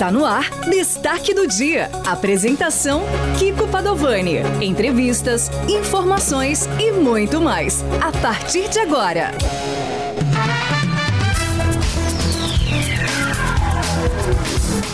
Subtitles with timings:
[0.00, 1.90] Está no ar Destaque do Dia.
[2.06, 3.02] Apresentação:
[3.38, 4.36] Kiko Padovani.
[4.58, 7.84] Entrevistas, informações e muito mais.
[8.00, 9.30] A partir de agora.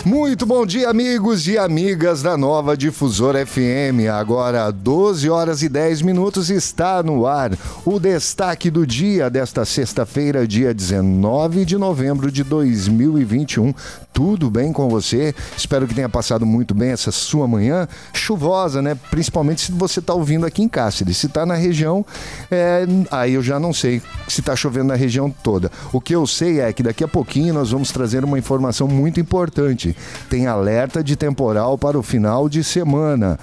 [0.07, 4.07] Muito bom dia, amigos e amigas da Nova Difusora FM.
[4.09, 7.51] Agora, 12 horas e 10 minutos, está no ar
[7.83, 13.73] o destaque do dia desta sexta-feira, dia 19 de novembro de 2021.
[14.13, 15.35] Tudo bem com você?
[15.57, 18.97] Espero que tenha passado muito bem essa sua manhã chuvosa, né?
[19.11, 21.17] Principalmente se você está ouvindo aqui em Cáceres.
[21.17, 22.05] Se está na região,
[22.49, 22.85] é...
[23.11, 25.69] aí eu já não sei se está chovendo na região toda.
[25.91, 29.19] O que eu sei é que daqui a pouquinho nós vamos trazer uma informação muito
[29.19, 29.96] importante
[30.29, 33.39] tem alerta de temporal para o final de semana.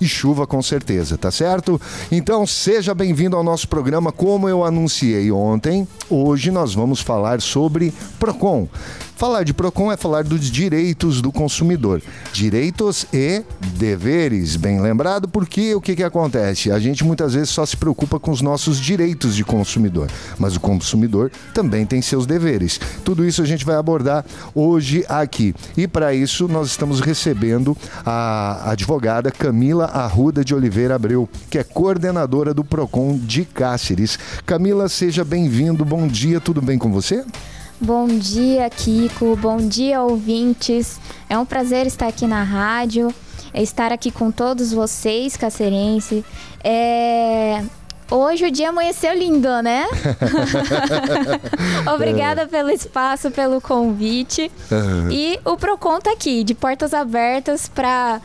[0.00, 1.80] E chuva com certeza, tá certo?
[2.10, 4.12] Então seja bem-vindo ao nosso programa.
[4.12, 8.68] Como eu anunciei ontem, hoje nós vamos falar sobre Procon.
[9.18, 12.00] Falar de PROCON é falar dos direitos do consumidor.
[12.32, 13.42] Direitos e
[13.76, 16.70] deveres, bem lembrado, porque o que, que acontece?
[16.70, 20.60] A gente muitas vezes só se preocupa com os nossos direitos de consumidor, mas o
[20.60, 22.80] consumidor também tem seus deveres.
[23.04, 24.24] Tudo isso a gente vai abordar
[24.54, 25.52] hoje aqui.
[25.76, 31.64] E para isso nós estamos recebendo a advogada Camila Arruda de Oliveira Abreu, que é
[31.64, 34.18] coordenadora do PROCON de Cáceres.
[34.46, 35.84] Camila, seja bem-vindo.
[35.84, 37.24] Bom dia, tudo bem com você?
[37.80, 39.36] Bom dia, Kiko.
[39.36, 40.98] Bom dia, ouvintes.
[41.30, 43.14] É um prazer estar aqui na rádio,
[43.54, 46.24] estar aqui com todos vocês, cacerense.
[46.64, 47.62] É...
[48.10, 49.86] Hoje o dia amanheceu lindo, né?
[51.94, 52.46] Obrigada é.
[52.46, 54.50] pelo espaço, pelo convite.
[55.10, 58.20] E o Procon tá aqui, de portas abertas para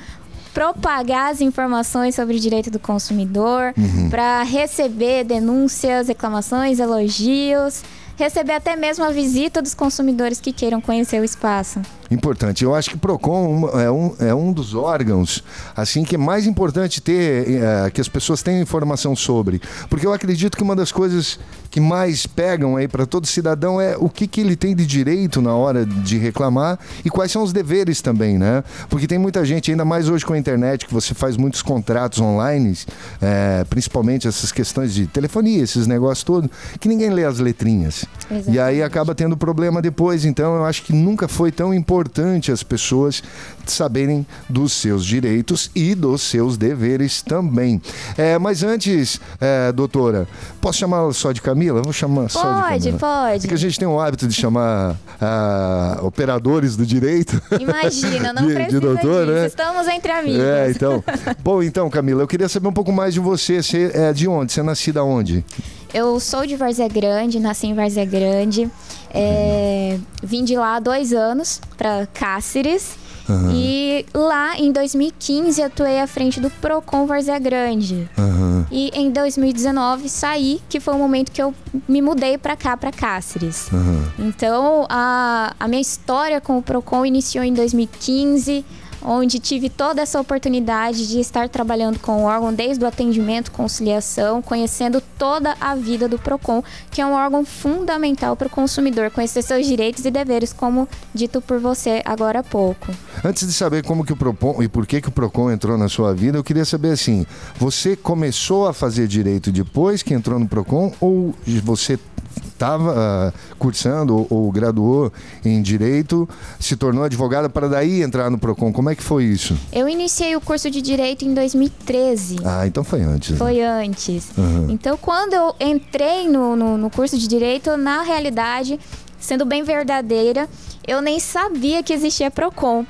[0.54, 4.10] propagar as informações sobre o direito do consumidor, uhum.
[4.10, 7.84] para receber denúncias, reclamações, elogios
[8.16, 11.82] receber até mesmo a visita dos consumidores que queiram conhecer o espaço.
[12.14, 12.64] Importante.
[12.64, 15.44] Eu acho que o PROCON é um, é um dos órgãos
[15.76, 19.60] assim que é mais importante ter é, que as pessoas tenham informação sobre.
[19.90, 21.40] Porque eu acredito que uma das coisas
[21.72, 25.42] que mais pegam aí para todo cidadão é o que, que ele tem de direito
[25.42, 28.64] na hora de reclamar e quais são os deveres também, né?
[28.90, 32.20] Porque tem muita gente, ainda mais hoje com a internet, que você faz muitos contratos
[32.20, 32.78] online,
[33.20, 36.48] é, principalmente essas questões de telefonia, esses negócios todos,
[36.80, 38.06] que ninguém lê as letrinhas.
[38.30, 38.52] Exatamente.
[38.52, 40.26] E aí acaba tendo problema depois.
[40.26, 42.03] Então eu acho que nunca foi tão importante
[42.52, 43.24] as pessoas
[43.66, 47.82] saberem dos seus direitos e dos seus deveres também.
[48.18, 50.28] É, mas antes, é, doutora,
[50.62, 51.82] posso chamá-la só de Camila?
[51.82, 52.70] Vou chamar pode, só de Camila.
[52.70, 53.40] Pode, pode.
[53.42, 57.42] Porque a gente tem o hábito de chamar ah, operadores do direito.
[57.60, 59.38] Imagina, não de, precisa de doutor, disso.
[59.38, 59.48] Né?
[59.48, 60.40] Estamos entre amigos.
[60.40, 61.04] É, então.
[61.44, 63.62] Bom, então, Camila, eu queria saber um pouco mais de você.
[63.62, 64.52] Você é de onde?
[64.52, 65.46] Você é nascida onde?
[65.94, 68.70] Eu sou de Várzea Grande, nasci em Várzea Grande.
[69.14, 72.98] É, vim de lá há dois anos para Cáceres.
[73.30, 73.52] Uhum.
[73.54, 78.10] E lá em 2015 atuei à frente do Procon Várzea Grande.
[78.18, 78.66] Uhum.
[78.72, 81.54] E em 2019 saí, que foi o momento que eu
[81.88, 83.68] me mudei para cá, para Cáceres.
[83.72, 84.04] Uhum.
[84.20, 88.66] Então a, a minha história com o Procon iniciou em 2015
[89.06, 94.42] onde tive toda essa oportunidade de estar trabalhando com o órgão desde o atendimento, conciliação,
[94.42, 99.42] conhecendo toda a vida do Procon, que é um órgão fundamental para o consumidor conhecer
[99.42, 102.88] seus direitos e deveres, como dito por você agora há pouco.
[103.24, 105.90] Antes de saber como que o Procon e por que que o Procon entrou na
[105.90, 107.26] sua vida, eu queria saber assim,
[107.58, 112.00] você começou a fazer direito depois que entrou no Procon ou você
[112.48, 115.12] estava uh, cursando ou, ou, graduou
[115.44, 116.28] em direito,
[116.60, 118.72] se tornou advogada para daí entrar no Procon.
[118.72, 119.58] Como é que foi isso?
[119.72, 122.38] Eu iniciei o curso de direito em 2013.
[122.44, 123.32] Ah, então foi antes.
[123.32, 123.38] Né?
[123.38, 124.32] Foi antes.
[124.38, 124.68] Uhum.
[124.70, 128.80] Então, quando eu entrei no, no, no curso de direito, na realidade,
[129.20, 130.48] sendo bem verdadeira,
[130.88, 132.86] eu nem sabia que existia Procon.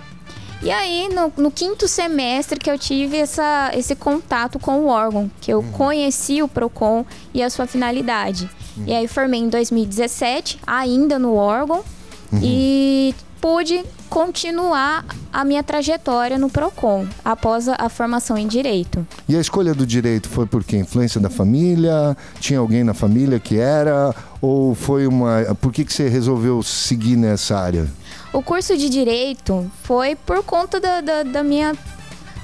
[0.64, 5.30] E aí, no, no, quinto semestre que eu tive essa, esse contato com o órgão,
[5.42, 5.72] que eu uhum.
[5.74, 8.50] conheci o PROCON e a sua finalidade.
[8.78, 8.86] Uhum.
[8.88, 11.84] E aí formei em 2017, ainda no órgão,
[12.32, 12.40] uhum.
[12.42, 19.06] e pude continuar a minha trajetória no Procon após a, a, formação em direito.
[19.28, 20.78] E a escolha do direito foi por quê?
[20.78, 22.16] Influência da família?
[22.40, 24.16] Tinha alguém na família que era?
[24.40, 25.44] Ou foi uma.
[25.60, 27.86] Por que, que você resolveu seguir nessa área?
[28.34, 31.76] O curso de direito foi por conta da, da, da minha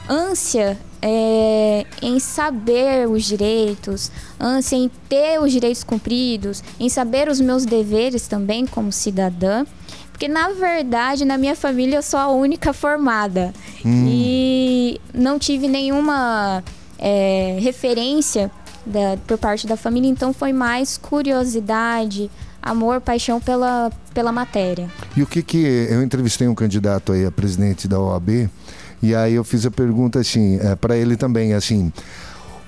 [0.07, 7.41] ânsia é, em saber os direitos, ânsia em ter os direitos cumpridos, em saber os
[7.41, 9.65] meus deveres também como cidadã.
[10.11, 13.53] Porque, na verdade, na minha família eu sou a única formada.
[13.85, 14.05] Hum.
[14.07, 16.63] E não tive nenhuma
[16.99, 18.51] é, referência
[18.85, 22.29] da, por parte da família, então foi mais curiosidade,
[22.61, 24.89] amor, paixão pela, pela matéria.
[25.15, 25.57] E o que que
[25.89, 28.49] eu entrevistei um candidato aí a presidente da OAB
[29.01, 31.91] e aí eu fiz a pergunta assim é, para ele também assim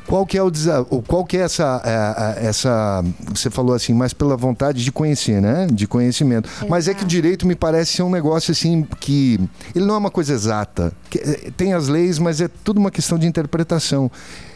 [0.07, 4.35] qual que é o qual que é essa é, essa você falou assim mais pela
[4.35, 6.69] vontade de conhecer né de conhecimento Exato.
[6.69, 9.39] mas é que o direito me parece ser um negócio assim que
[9.75, 13.17] ele não é uma coisa exata é, tem as leis mas é tudo uma questão
[13.17, 14.09] de interpretação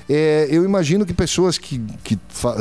[0.07, 2.17] é, eu imagino que pessoas que, que,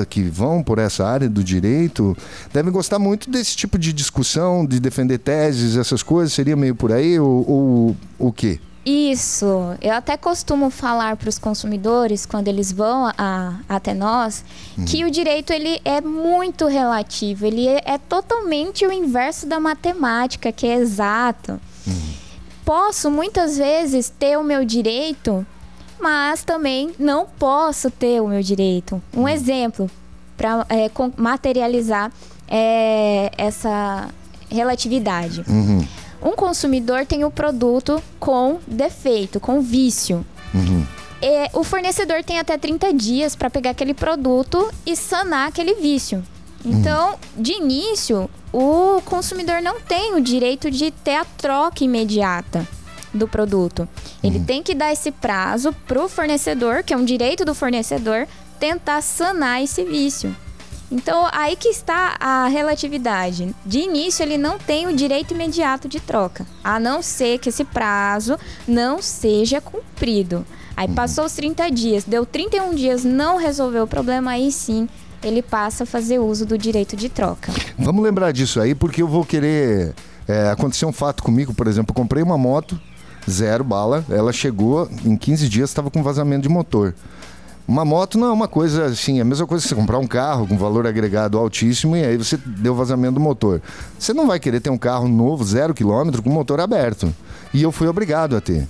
[0.09, 2.17] que vão por essa área do direito
[2.53, 6.33] devem gostar muito desse tipo de discussão, de defender teses, essas coisas.
[6.33, 8.59] Seria meio por aí ou, ou o quê?
[8.85, 9.47] Isso.
[9.81, 14.45] Eu até costumo falar para os consumidores, quando eles vão a, até nós,
[14.77, 14.85] uhum.
[14.85, 17.47] que o direito ele é muito relativo.
[17.47, 21.61] Ele é, é, totalmente o inverso da matemática, que é exato.
[21.87, 22.15] Uhum.
[22.65, 25.47] Posso muitas vezes ter o meu direito
[26.05, 29.03] mas também não posso ter o meu direito.
[29.17, 29.29] Um uhum.
[29.29, 29.91] exemplo
[30.37, 32.13] para é, materializar
[32.47, 34.11] é, essa
[34.51, 35.43] relatividade.
[35.49, 35.83] Uhum.
[36.23, 40.27] Um consumidor tem o um produto com defeito, com vício.
[40.53, 40.85] Uhum.
[41.23, 46.23] E o fornecedor tem até 30 dias para pegar aquele produto e sanar aquele vício.
[46.63, 47.43] Então, uhum.
[47.43, 52.69] de início, o consumidor não tem o direito de ter a troca imediata
[53.15, 53.89] do produto.
[54.23, 54.45] Ele uhum.
[54.45, 58.27] tem que dar esse prazo para o fornecedor, que é um direito do fornecedor,
[58.59, 60.35] tentar sanar esse vício.
[60.91, 63.55] Então, aí que está a relatividade.
[63.65, 67.65] De início, ele não tem o direito imediato de troca, a não ser que esse
[67.65, 70.47] prazo não seja cumprido.
[70.77, 70.95] Aí uhum.
[70.95, 74.89] passou os 30 dias, deu 31 dias, não resolveu o problema, aí sim
[75.23, 77.51] ele passa a fazer uso do direito de troca.
[77.79, 79.95] Vamos lembrar disso aí, porque eu vou querer.
[80.29, 82.81] É, aconteceu um fato comigo, por exemplo, eu comprei uma moto
[83.29, 84.05] zero bala.
[84.09, 86.95] Ela chegou, em 15 dias estava com vazamento de motor.
[87.67, 90.07] Uma moto não é uma coisa assim, é a mesma coisa que você comprar um
[90.07, 93.63] carro com valor agregado altíssimo e aí você deu vazamento do motor.
[93.99, 97.15] Você não vai querer ter um carro novo, zero quilômetro, com motor aberto.
[97.55, 98.69] E eu fui obrigado a ter.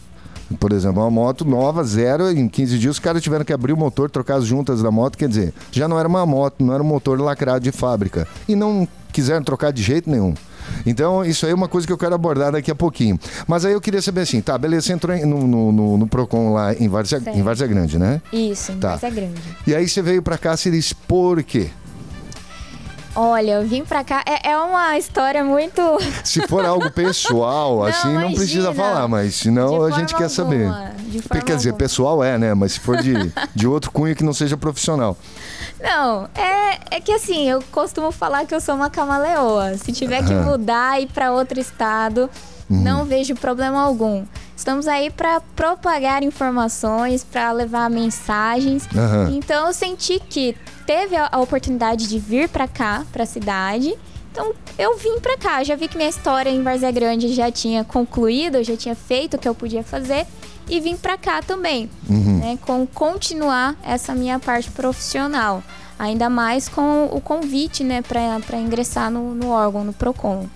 [0.61, 3.77] Por exemplo, uma moto nova, zero, em 15 dias os caras tiveram que abrir o
[3.77, 6.83] motor, trocar as juntas da moto, quer dizer, já não era uma moto, não era
[6.83, 8.29] um motor lacrado de fábrica.
[8.47, 10.35] E não quiseram trocar de jeito nenhum.
[10.87, 13.19] Então, isso aí é uma coisa que eu quero abordar daqui a pouquinho.
[13.47, 16.53] Mas aí eu queria saber assim, tá, beleza, você entrou no, no, no, no Procon
[16.53, 18.21] lá em Várzea, em Várzea Grande, né?
[18.33, 18.91] Isso, em tá.
[18.91, 19.41] Várzea Grande.
[19.67, 21.71] E aí você veio pra cá, se diz por quê?
[23.17, 24.25] Olha, eu vim pra cá.
[24.27, 25.81] É, é, uma história muito.
[26.25, 28.29] Se for algo pessoal, não, assim, imagina.
[28.29, 30.69] não precisa falar, mas senão a gente quer saber.
[31.47, 32.55] Quer dizer, pessoal é, né?
[32.55, 33.15] Mas se for de,
[33.55, 35.17] de outro cunho que não seja profissional.
[35.85, 39.77] Não, é, é que assim, eu costumo falar que eu sou uma camaleoa.
[39.77, 42.31] Se tiver que mudar e ir para outro estado,
[42.71, 42.83] uhum.
[42.83, 44.25] não vejo problema algum.
[44.57, 48.89] Estamos aí para propagar informações, para levar mensagens.
[48.95, 49.37] Uhum.
[49.37, 53.95] Então eu senti que teve a, a oportunidade de vir para cá, para a cidade.
[54.33, 57.85] Então eu vim para cá, já vi que minha história em Várzea Grande já tinha
[57.85, 60.27] concluído, eu já tinha feito o que eu podia fazer
[60.69, 62.39] e vim para cá também, uhum.
[62.39, 65.63] né, com continuar essa minha parte profissional,
[65.99, 70.47] ainda mais com o convite, né, para ingressar no, no órgão, no Procon.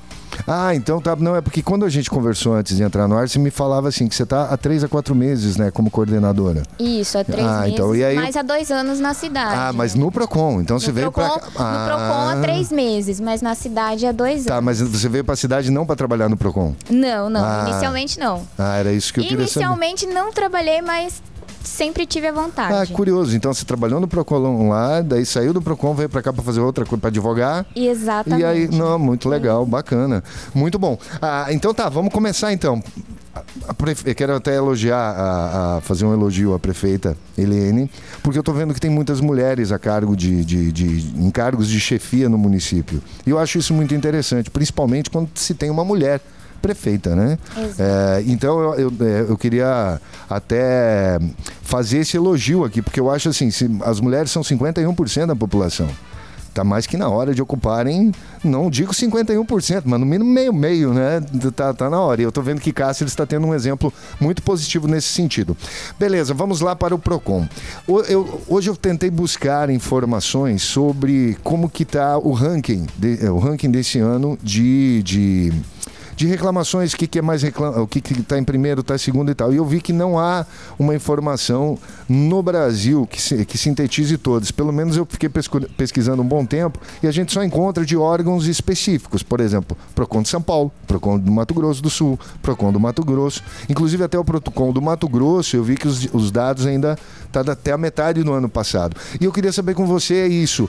[0.46, 1.16] Ah, então tá.
[1.16, 3.88] Não, é porque quando a gente conversou antes de entrar no ar, você me falava
[3.88, 6.62] assim que você tá há três a quatro meses, né, como coordenadora.
[6.78, 7.74] Isso, há três ah, meses.
[7.74, 8.16] Então, e aí...
[8.16, 9.54] Mais há dois anos na cidade.
[9.54, 10.60] Ah, mas no Procon.
[10.60, 11.26] Então no você veio pra.
[11.56, 11.78] Ah.
[11.80, 14.46] No Procon há três meses, mas na cidade há dois anos.
[14.46, 16.74] Tá, mas você veio pra cidade não para trabalhar no Procon?
[16.90, 17.44] Não, não.
[17.44, 17.66] Ah.
[17.68, 18.42] Inicialmente não.
[18.58, 19.64] Ah, era isso que eu queria saber.
[19.66, 21.22] Inicialmente não trabalhei, mas
[21.68, 22.92] sempre tive a vontade.
[22.92, 23.36] Ah, curioso.
[23.36, 26.60] Então você trabalhou no Procon lá, daí saiu do Procon, veio para cá para fazer
[26.60, 27.66] outra coisa, para advogar.
[27.76, 28.42] Exatamente.
[28.42, 30.24] E aí, não, muito legal, bacana.
[30.54, 30.98] Muito bom.
[31.20, 32.82] Ah, então tá, vamos começar então.
[34.04, 37.88] Eu quero até elogiar, a, a, fazer um elogio à prefeita Helene,
[38.22, 41.78] porque eu estou vendo que tem muitas mulheres a cargo de, de, de encargos de
[41.78, 43.00] chefia no município.
[43.24, 46.20] E eu acho isso muito interessante, principalmente quando se tem uma mulher
[46.60, 47.38] prefeita, né?
[47.78, 51.18] É, então eu, eu, é, eu, queria até
[51.62, 53.48] fazer esse elogio aqui, porque eu acho assim,
[53.84, 55.88] as mulheres são 51% da população.
[56.58, 58.10] Tá mais que na hora de ocuparem,
[58.42, 61.20] não digo 51%, mas no mínimo meio meio, né?
[61.54, 62.20] Tá, tá na hora.
[62.20, 65.56] E eu tô vendo que Cáceres está tendo um exemplo muito positivo nesse sentido.
[65.96, 67.46] Beleza, vamos lá para o Procon.
[67.86, 73.70] Eu, hoje eu tentei buscar informações sobre como que tá o ranking, de, o ranking
[73.70, 75.52] desse ano de, de
[76.18, 78.98] de reclamações, o que, que é mais reclama, o que está em primeiro, está em
[78.98, 79.52] segundo e tal.
[79.52, 80.44] E eu vi que não há
[80.76, 84.50] uma informação no Brasil que, se, que sintetize todas.
[84.50, 88.48] Pelo menos eu fiquei pesquisando um bom tempo e a gente só encontra de órgãos
[88.48, 89.22] específicos.
[89.22, 93.04] Por exemplo, PROCON de São Paulo, PROCON do Mato Grosso do Sul, PROCON do Mato
[93.04, 93.40] Grosso.
[93.68, 97.44] Inclusive até o PROCON do Mato Grosso, eu vi que os, os dados ainda estão
[97.44, 98.96] tá até a metade do ano passado.
[99.20, 100.68] E eu queria saber com você é isso.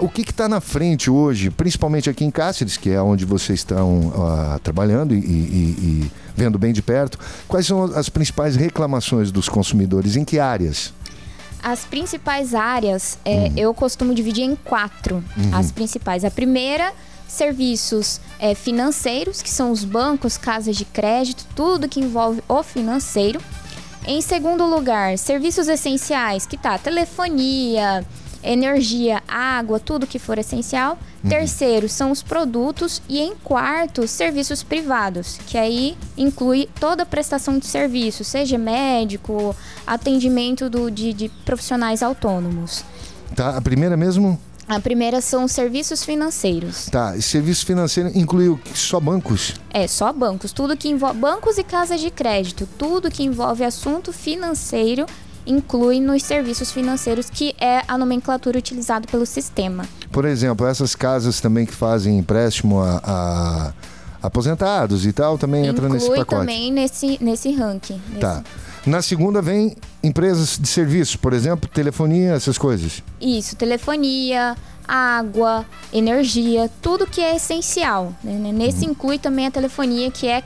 [0.00, 4.08] O que está na frente hoje, principalmente aqui em Cáceres, que é onde vocês estão
[4.08, 9.48] uh, trabalhando e, e, e vendo bem de perto, quais são as principais reclamações dos
[9.48, 10.16] consumidores?
[10.16, 10.92] Em que áreas?
[11.62, 13.52] As principais áreas, é, uhum.
[13.56, 15.16] eu costumo dividir em quatro.
[15.36, 15.50] Uhum.
[15.52, 16.24] As principais.
[16.24, 16.92] A primeira,
[17.26, 23.40] serviços é, financeiros, que são os bancos, casas de crédito, tudo que envolve o financeiro.
[24.06, 28.06] Em segundo lugar, serviços essenciais, que tá telefonia,
[28.48, 30.98] energia, água, tudo que for essencial.
[31.22, 31.30] Uhum.
[31.30, 37.58] Terceiro são os produtos e em quarto, serviços privados, que aí inclui toda a prestação
[37.58, 39.54] de serviço, seja médico,
[39.86, 42.84] atendimento do, de, de profissionais autônomos.
[43.36, 44.40] Tá, a primeira mesmo?
[44.66, 46.86] A primeira são serviços financeiros.
[46.86, 49.54] Tá, e serviço financeiro inclui só bancos?
[49.70, 50.52] É, só bancos.
[50.52, 55.06] Tudo que envolve bancos e casas de crédito, tudo que envolve assunto financeiro
[55.48, 59.84] inclui nos serviços financeiros, que é a nomenclatura utilizada pelo sistema.
[60.12, 63.72] Por exemplo, essas casas também que fazem empréstimo a, a
[64.22, 66.22] aposentados e tal, também inclui entra nesse pacote?
[66.22, 68.00] Inclui também nesse, nesse ranking.
[68.08, 68.20] Nesse...
[68.20, 68.44] Tá.
[68.86, 73.02] Na segunda vem empresas de serviços, por exemplo, telefonia, essas coisas.
[73.20, 78.14] Isso, telefonia, água, energia, tudo que é essencial.
[78.24, 78.52] Né?
[78.52, 78.92] Nesse uhum.
[78.92, 80.42] inclui também a telefonia, que é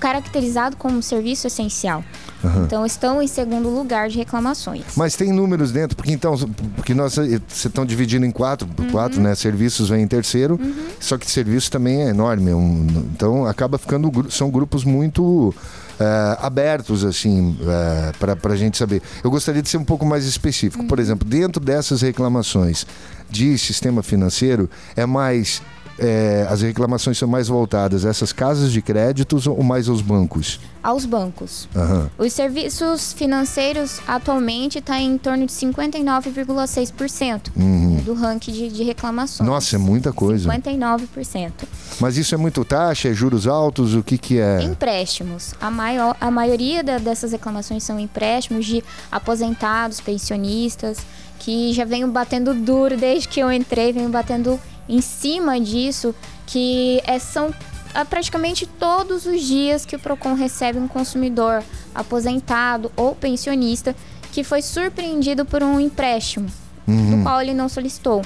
[0.00, 2.02] caracterizado como um serviço essencial.
[2.44, 2.64] Uhum.
[2.64, 4.84] Então estão em segundo lugar de reclamações.
[4.96, 6.36] Mas tem números dentro, porque então,
[6.76, 8.90] porque nós vocês estão dividindo em quatro, uhum.
[8.90, 9.34] quatro, né?
[9.34, 10.74] Serviços vem em terceiro, uhum.
[11.00, 12.52] só que serviço também é enorme.
[12.52, 15.54] Um, então acaba ficando são grupos muito
[15.94, 19.00] Uh, abertos assim uh, para a gente saber.
[19.22, 20.84] Eu gostaria de ser um pouco mais específico.
[20.86, 21.04] Por uhum.
[21.04, 22.84] exemplo, dentro dessas reclamações
[23.30, 25.62] de sistema financeiro, é mais
[25.98, 30.60] é, as reclamações são mais voltadas a essas casas de créditos ou mais aos bancos?
[30.82, 31.68] Aos bancos.
[31.74, 32.08] Uhum.
[32.18, 37.96] Os serviços financeiros atualmente está em torno de 59,6% uhum.
[38.04, 39.48] do ranking de, de, reclamações.
[39.48, 40.50] Nossa, é muita coisa.
[40.50, 41.52] 59%.
[42.00, 44.62] Mas isso é muito taxa, é juros altos, o que, que é?
[44.62, 45.54] Empréstimos.
[45.60, 50.98] A, maior, a maioria da, dessas reclamações são empréstimos de aposentados, pensionistas,
[51.38, 56.14] que já venho batendo duro desde que eu entrei, venho batendo em cima disso,
[56.46, 57.52] que é, são
[57.94, 61.62] é praticamente todos os dias que o Procon recebe um consumidor
[61.94, 63.94] aposentado ou pensionista
[64.32, 66.48] que foi surpreendido por um empréstimo
[66.88, 67.18] uhum.
[67.18, 68.22] do qual ele não solicitou.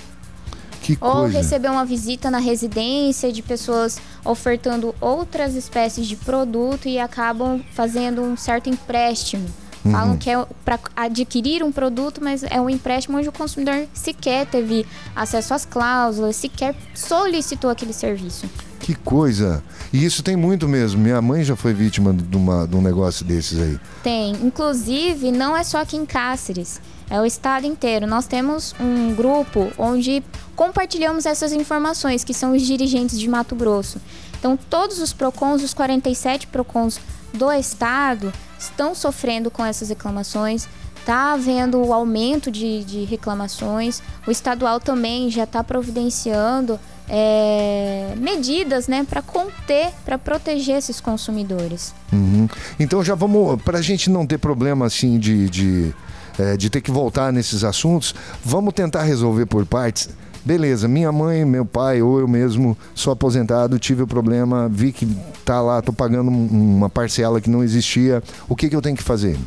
[0.81, 6.99] Que ou recebeu uma visita na residência de pessoas ofertando outras espécies de produto e
[6.99, 9.47] acabam fazendo um certo empréstimo.
[9.85, 9.93] Uhum.
[9.93, 14.47] Falam que é para adquirir um produto, mas é um empréstimo onde o consumidor sequer
[14.47, 18.47] teve acesso às cláusulas, sequer solicitou aquele serviço.
[18.81, 19.63] Que coisa!
[19.93, 21.01] E isso tem muito mesmo.
[21.01, 23.79] Minha mãe já foi vítima de, uma, de um negócio desses aí.
[24.03, 24.33] Tem.
[24.43, 26.81] Inclusive, não é só aqui em Cáceres.
[27.11, 28.07] É o estado inteiro.
[28.07, 30.23] Nós temos um grupo onde
[30.55, 34.01] compartilhamos essas informações, que são os dirigentes de Mato Grosso.
[34.39, 37.01] Então, todos os PROCONs, os 47 PROCONs
[37.35, 40.69] do estado, estão sofrendo com essas reclamações.
[40.99, 44.03] Está havendo o aumento de, de reclamações.
[44.27, 51.95] O estadual também já está providenciando é, medidas né, para conter, para proteger esses consumidores.
[52.13, 52.49] Uhum.
[52.79, 55.95] Então já vamos, para a gente não ter problema assim de, de,
[56.39, 60.11] é, de ter que voltar nesses assuntos, vamos tentar resolver por partes.
[60.45, 65.07] Beleza, minha mãe, meu pai ou eu mesmo sou aposentado, tive o problema, vi que
[65.45, 68.23] tá lá, tô pagando uma parcela que não existia.
[68.49, 69.39] O que, que eu tenho que fazer?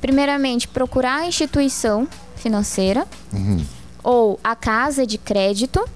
[0.00, 3.64] Primeiramente, procurar a instituição financeira uhum.
[4.02, 5.86] ou a casa de crédito.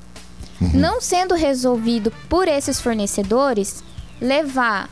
[0.61, 0.71] Uhum.
[0.75, 3.83] Não sendo resolvido por esses fornecedores,
[4.21, 4.91] levar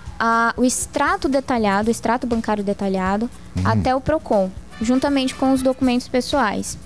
[0.57, 3.63] o extrato detalhado, o extrato bancário detalhado, uhum.
[3.67, 6.79] até o PROCON, juntamente com os documentos pessoais.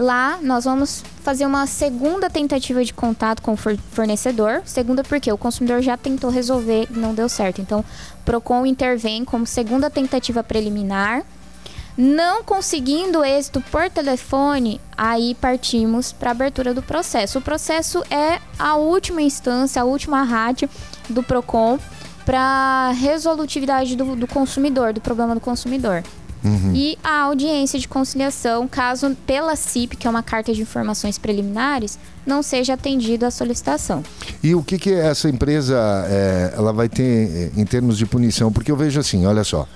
[0.00, 4.62] Lá nós vamos fazer uma segunda tentativa de contato com o fornecedor.
[4.64, 7.60] Segunda porque o consumidor já tentou resolver e não deu certo.
[7.60, 7.84] Então,
[8.24, 11.22] Procon intervém como segunda tentativa preliminar.
[11.98, 17.38] Não conseguindo êxito por telefone, aí partimos para a abertura do processo.
[17.38, 20.66] O processo é a última instância, a última rádio
[21.10, 21.78] do Procon
[22.24, 26.02] para resolutividade do, do consumidor, do problema do consumidor.
[26.44, 26.72] Uhum.
[26.74, 31.98] e a audiência de conciliação, caso pela CIP, que é uma carta de informações preliminares,
[32.26, 34.02] não seja atendido a solicitação.
[34.42, 35.76] E o que, que essa empresa
[36.08, 38.52] é, ela vai ter em termos de punição?
[38.52, 39.66] Porque eu vejo assim, olha só.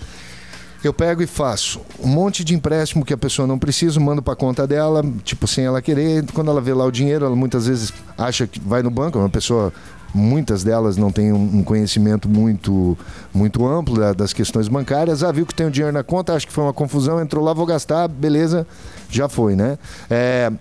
[0.83, 4.37] Eu pego e faço um monte de empréstimo que a pessoa não precisa, mando para
[4.37, 6.27] conta dela, tipo, sem ela querer.
[6.35, 9.31] Quando ela vê lá o dinheiro, ela muitas vezes acha que vai no banco, uma
[9.31, 9.73] pessoa
[10.15, 12.97] muitas delas não têm um conhecimento muito,
[13.33, 15.23] muito amplo das questões bancárias.
[15.23, 17.53] Ah, viu que tem o dinheiro na conta, acho que foi uma confusão, entrou lá,
[17.53, 18.67] vou gastar, beleza,
[19.11, 19.77] já foi, né?
[20.09, 20.53] É,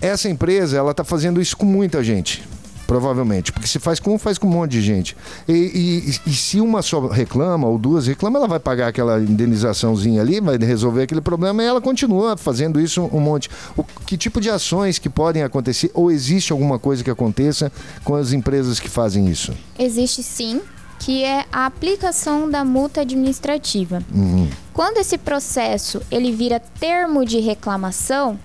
[0.00, 2.42] essa empresa, ela está fazendo isso com muita gente.
[2.86, 3.52] Provavelmente.
[3.52, 5.16] Porque se faz com um, faz com um monte de gente.
[5.48, 10.20] E, e, e, se uma só reclama, ou duas reclamam, ela vai pagar aquela indenizaçãozinha
[10.20, 13.50] ali, vai resolver aquele problema e ela continua fazendo isso um monte.
[13.76, 15.90] O, que tipo de ações que podem acontecer?
[15.94, 17.72] Ou existe alguma coisa que aconteça
[18.04, 19.52] com as empresas que fazem isso?
[19.78, 20.60] Existe sim
[20.98, 24.02] que é a aplicação da multa administrativa.
[24.14, 24.48] Uhum.
[24.72, 28.38] Quando esse processo ele vira termo de reclamação,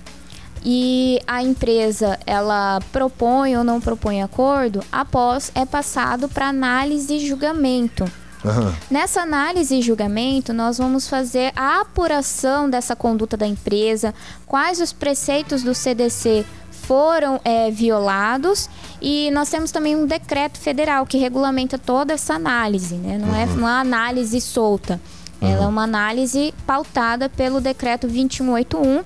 [0.64, 7.28] e a empresa ela propõe ou não propõe acordo, após é passado para análise e
[7.28, 8.06] julgamento.
[8.44, 8.74] Uhum.
[8.90, 14.14] Nessa análise e julgamento, nós vamos fazer a apuração dessa conduta da empresa,
[14.48, 18.68] quais os preceitos do CDC foram é, violados
[19.00, 23.18] e nós temos também um decreto federal que regulamenta toda essa análise, né?
[23.20, 23.52] não, é, uhum.
[23.52, 25.00] é uma análise solta,
[25.40, 25.48] uhum.
[25.48, 29.04] ela é uma análise pautada pelo decreto 2181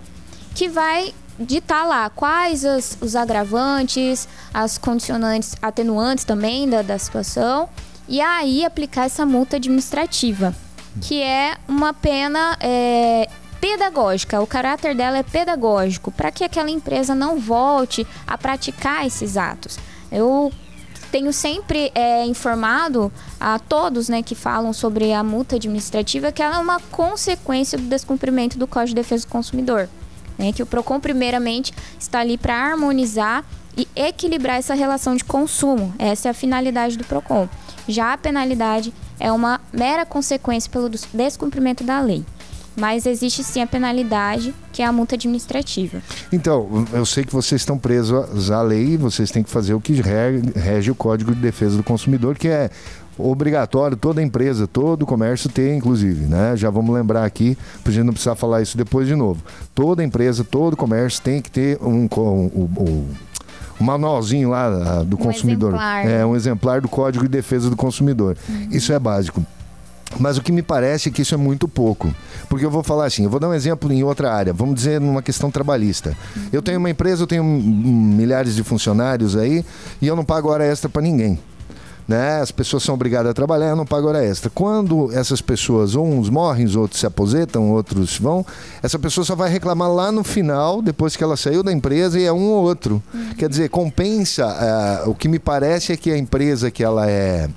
[0.56, 7.70] que vai ditar lá quais as, os agravantes, as condicionantes, atenuantes também da, da situação,
[8.08, 10.56] e aí aplicar essa multa administrativa,
[11.02, 13.28] que é uma pena é,
[13.60, 14.42] pedagógica.
[14.42, 19.78] O caráter dela é pedagógico, para que aquela empresa não volte a praticar esses atos.
[20.12, 20.52] Eu
[21.12, 26.58] tenho sempre é, informado a todos né, que falam sobre a multa administrativa que ela
[26.58, 29.90] é uma consequência do descumprimento do Código de Defesa do Consumidor
[30.38, 30.52] né?
[30.52, 33.44] Que o Procon primeiramente está ali para harmonizar
[33.78, 35.94] e equilibrar essa relação de consumo.
[36.00, 37.50] Essa é a finalidade do Procon.
[37.88, 42.26] Já a penalidade é uma mera consequência pelo descumprimento da lei.
[42.78, 46.02] Mas existe sim a penalidade, que é a multa administrativa.
[46.30, 49.94] Então, eu sei que vocês estão presos à lei, vocês têm que fazer o que
[49.94, 52.70] rege o Código de Defesa do Consumidor, que é
[53.18, 56.56] obrigatório toda empresa, todo comércio ter, inclusive, né?
[56.56, 59.42] Já vamos lembrar aqui, para gente não precisar falar isso depois de novo.
[59.74, 63.06] Toda empresa, todo comércio tem que ter um, um, um, um
[63.80, 65.72] um manualzinho lá ah, do um consumidor.
[65.72, 66.08] Exemplar.
[66.08, 68.38] É, um exemplar do Código de Defesa do Consumidor.
[68.48, 68.70] Uhum.
[68.72, 69.46] Isso é básico.
[70.18, 72.14] Mas o que me parece é que isso é muito pouco.
[72.48, 75.02] Porque eu vou falar assim, eu vou dar um exemplo em outra área, vamos dizer
[75.02, 76.16] numa questão trabalhista.
[76.54, 79.66] Eu tenho uma empresa, eu tenho milhares de funcionários aí
[80.02, 81.38] e eu não pago hora extra para ninguém
[82.08, 82.40] né?
[82.40, 84.50] As pessoas são obrigadas a trabalhar, não pagam hora extra.
[84.50, 88.46] Quando essas pessoas, uns morrem, os outros se aposentam, outros vão,
[88.82, 92.24] essa pessoa só vai reclamar lá no final, depois que ela saiu da empresa, e
[92.24, 93.02] é um ou outro.
[93.14, 93.34] Uhum.
[93.38, 95.04] Quer dizer, compensa.
[95.06, 97.50] Uh, o que me parece é que a empresa que ela é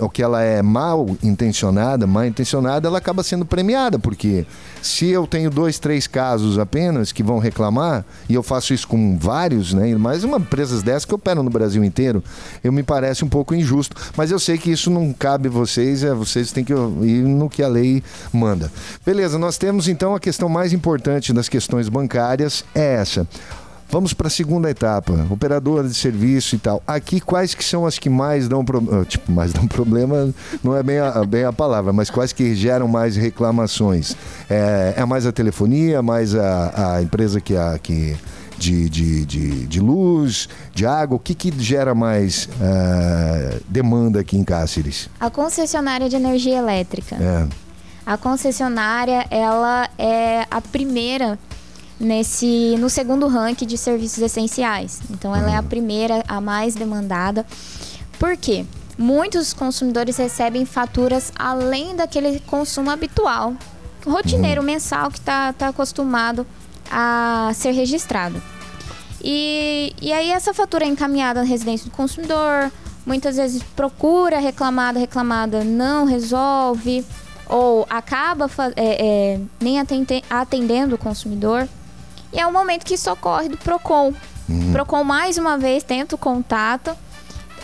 [0.00, 4.46] o que ela é mal intencionada, mal intencionada, ela acaba sendo premiada, porque
[4.80, 9.18] se eu tenho dois, três casos apenas que vão reclamar, e eu faço isso com
[9.18, 9.94] vários, né?
[9.96, 12.22] Mais uma empresas dessas que operam no Brasil inteiro,
[12.62, 13.96] eu me parece um pouco injusto.
[14.16, 17.50] Mas eu sei que isso não cabe a vocês, é, vocês têm que ir no
[17.50, 18.70] que a lei manda.
[19.04, 23.26] Beleza, nós temos então a questão mais importante das questões bancárias, é essa.
[23.88, 26.82] Vamos para a segunda etapa, operadora de serviço e tal.
[26.86, 29.04] Aqui, quais que são as que mais dão problema?
[29.14, 32.88] Tipo, mais dão problema não é bem a, bem a palavra, mas quais que geram
[32.88, 34.16] mais reclamações?
[34.50, 38.16] É, é mais a telefonia, mais a, a empresa que, a, que
[38.58, 41.16] de, de, de, de, luz, de água?
[41.16, 45.08] O que, que gera mais uh, demanda aqui em Cáceres?
[45.20, 47.16] A concessionária de energia elétrica.
[47.16, 47.46] É.
[48.06, 51.38] A concessionária, ela é a primeira
[51.98, 55.00] nesse no segundo ranking de serviços essenciais.
[55.10, 55.66] Então ela é a uhum.
[55.66, 57.46] primeira, a mais demandada.
[58.18, 58.64] Por quê?
[58.96, 63.54] Muitos consumidores recebem faturas além daquele consumo habitual,
[64.06, 64.66] rotineiro uhum.
[64.66, 66.46] mensal que está tá acostumado
[66.90, 68.40] a ser registrado.
[69.22, 72.70] E, e aí essa fatura é encaminhada na residência do consumidor,
[73.06, 77.04] muitas vezes procura reclamada, reclamada não resolve,
[77.48, 79.76] ou acaba é, é, nem
[80.30, 81.68] atendendo o consumidor.
[82.34, 84.12] E é o momento que socorre do PROCON.
[84.48, 84.72] Uhum.
[84.72, 86.90] PROCON, mais uma vez, tenta o contato.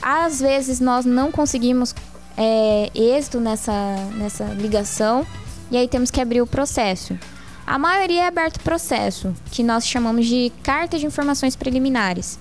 [0.01, 1.95] Às vezes, nós não conseguimos
[2.37, 3.73] é, êxito nessa,
[4.15, 5.27] nessa ligação.
[5.73, 7.19] E aí, temos que abrir o processo.
[7.67, 12.39] A maioria é aberto processo, que nós chamamos de carta de informações preliminares.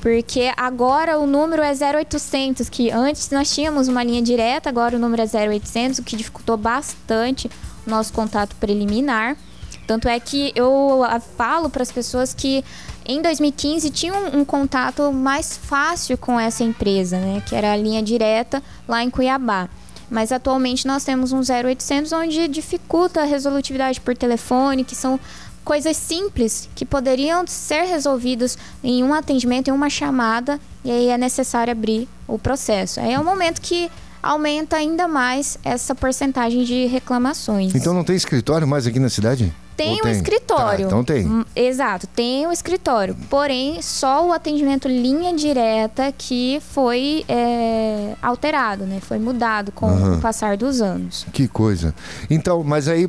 [0.00, 4.98] Porque agora o número é 0800, que antes nós tínhamos uma linha direta, agora o
[4.98, 7.48] número é 0800, o que dificultou bastante
[7.86, 9.36] nosso contato preliminar.
[9.86, 11.02] Tanto é que eu
[11.36, 12.64] falo para as pessoas que
[13.04, 17.76] em 2015 tinha um, um, contato mais fácil com essa empresa, né, que era a
[17.76, 19.68] linha direta lá em Cuiabá.
[20.08, 25.18] Mas atualmente nós temos um 0800 onde dificulta a resolutividade por telefone, que são
[25.64, 31.16] coisas simples que poderiam ser resolvidos em um atendimento, em uma chamada, e aí é
[31.16, 33.00] necessário abrir o processo.
[33.00, 33.90] Aí é o momento que
[34.22, 37.74] aumenta ainda mais essa porcentagem de reclamações.
[37.74, 39.52] Então não tem escritório mais aqui na cidade?
[39.84, 40.78] Tem um escritório.
[40.78, 41.26] Tá, então tem.
[41.26, 43.16] Hum, exato, tem o um escritório.
[43.28, 48.98] Porém, só o atendimento linha direta que foi é, alterado, né?
[49.00, 50.16] Foi mudado com uhum.
[50.16, 51.26] o passar dos anos.
[51.32, 51.94] Que coisa.
[52.30, 53.08] Então, mas aí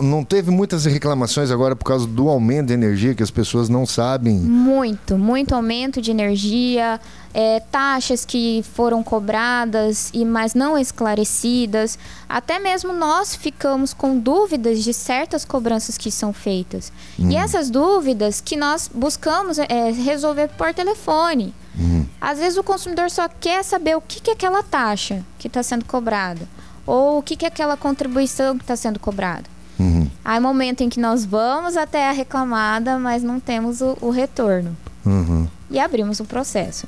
[0.00, 3.86] não teve muitas reclamações agora por causa do aumento de energia que as pessoas não
[3.86, 4.36] sabem?
[4.36, 7.00] Muito, muito aumento de energia
[7.32, 11.98] é, taxas que foram cobradas e mas não esclarecidas.
[12.28, 16.92] Até mesmo nós ficamos com dúvidas de certas cobranças que são feitas.
[17.18, 21.54] E essas dúvidas que nós buscamos é, resolver por telefone.
[21.78, 22.06] Uhum.
[22.20, 25.62] Às vezes o consumidor só quer saber o que, que é aquela taxa que está
[25.62, 26.46] sendo cobrada.
[26.86, 29.44] Ou o que, que é aquela contribuição que está sendo cobrada.
[29.78, 30.10] Uhum.
[30.24, 34.76] Há momento em que nós vamos até a reclamada, mas não temos o, o retorno.
[35.04, 36.86] Uhum e abrimos o processo.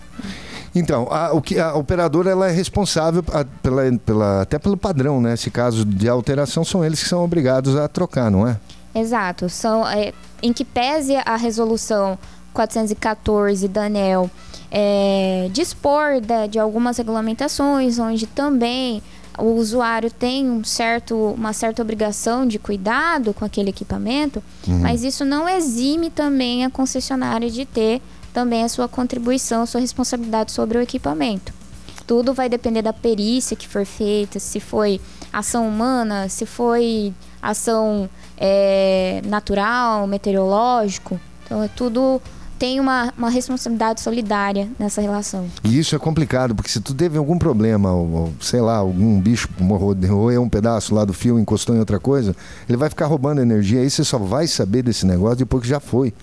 [0.74, 5.20] Então, a, o que, a operadora ela é responsável a, pela, pela, até pelo padrão,
[5.20, 5.34] né?
[5.52, 8.58] Caso de alteração, são eles que são obrigados a trocar, não é?
[8.94, 9.48] Exato.
[9.48, 12.18] São, é, em que pese a resolução
[12.52, 14.30] 414 da ANEL
[14.70, 19.02] é, dispor de, de algumas regulamentações, onde também
[19.38, 24.80] o usuário tem um certo, uma certa obrigação de cuidado com aquele equipamento, uhum.
[24.80, 28.00] mas isso não exime também a concessionária de ter
[28.32, 31.52] também a sua contribuição, a sua responsabilidade sobre o equipamento.
[32.06, 35.00] Tudo vai depender da perícia que for feita, se foi
[35.32, 41.20] ação humana, se foi ação é, natural, meteorológico.
[41.44, 42.20] Então é tudo
[42.62, 45.48] tem uma, uma responsabilidade solidária nessa relação.
[45.64, 49.20] E isso é complicado, porque se tu teve algum problema, ou, ou sei lá, algum
[49.20, 49.48] bicho
[50.08, 52.36] roeu um pedaço lá do fio, encostou em outra coisa,
[52.68, 55.80] ele vai ficar roubando energia, aí você só vai saber desse negócio depois que já
[55.80, 56.14] foi.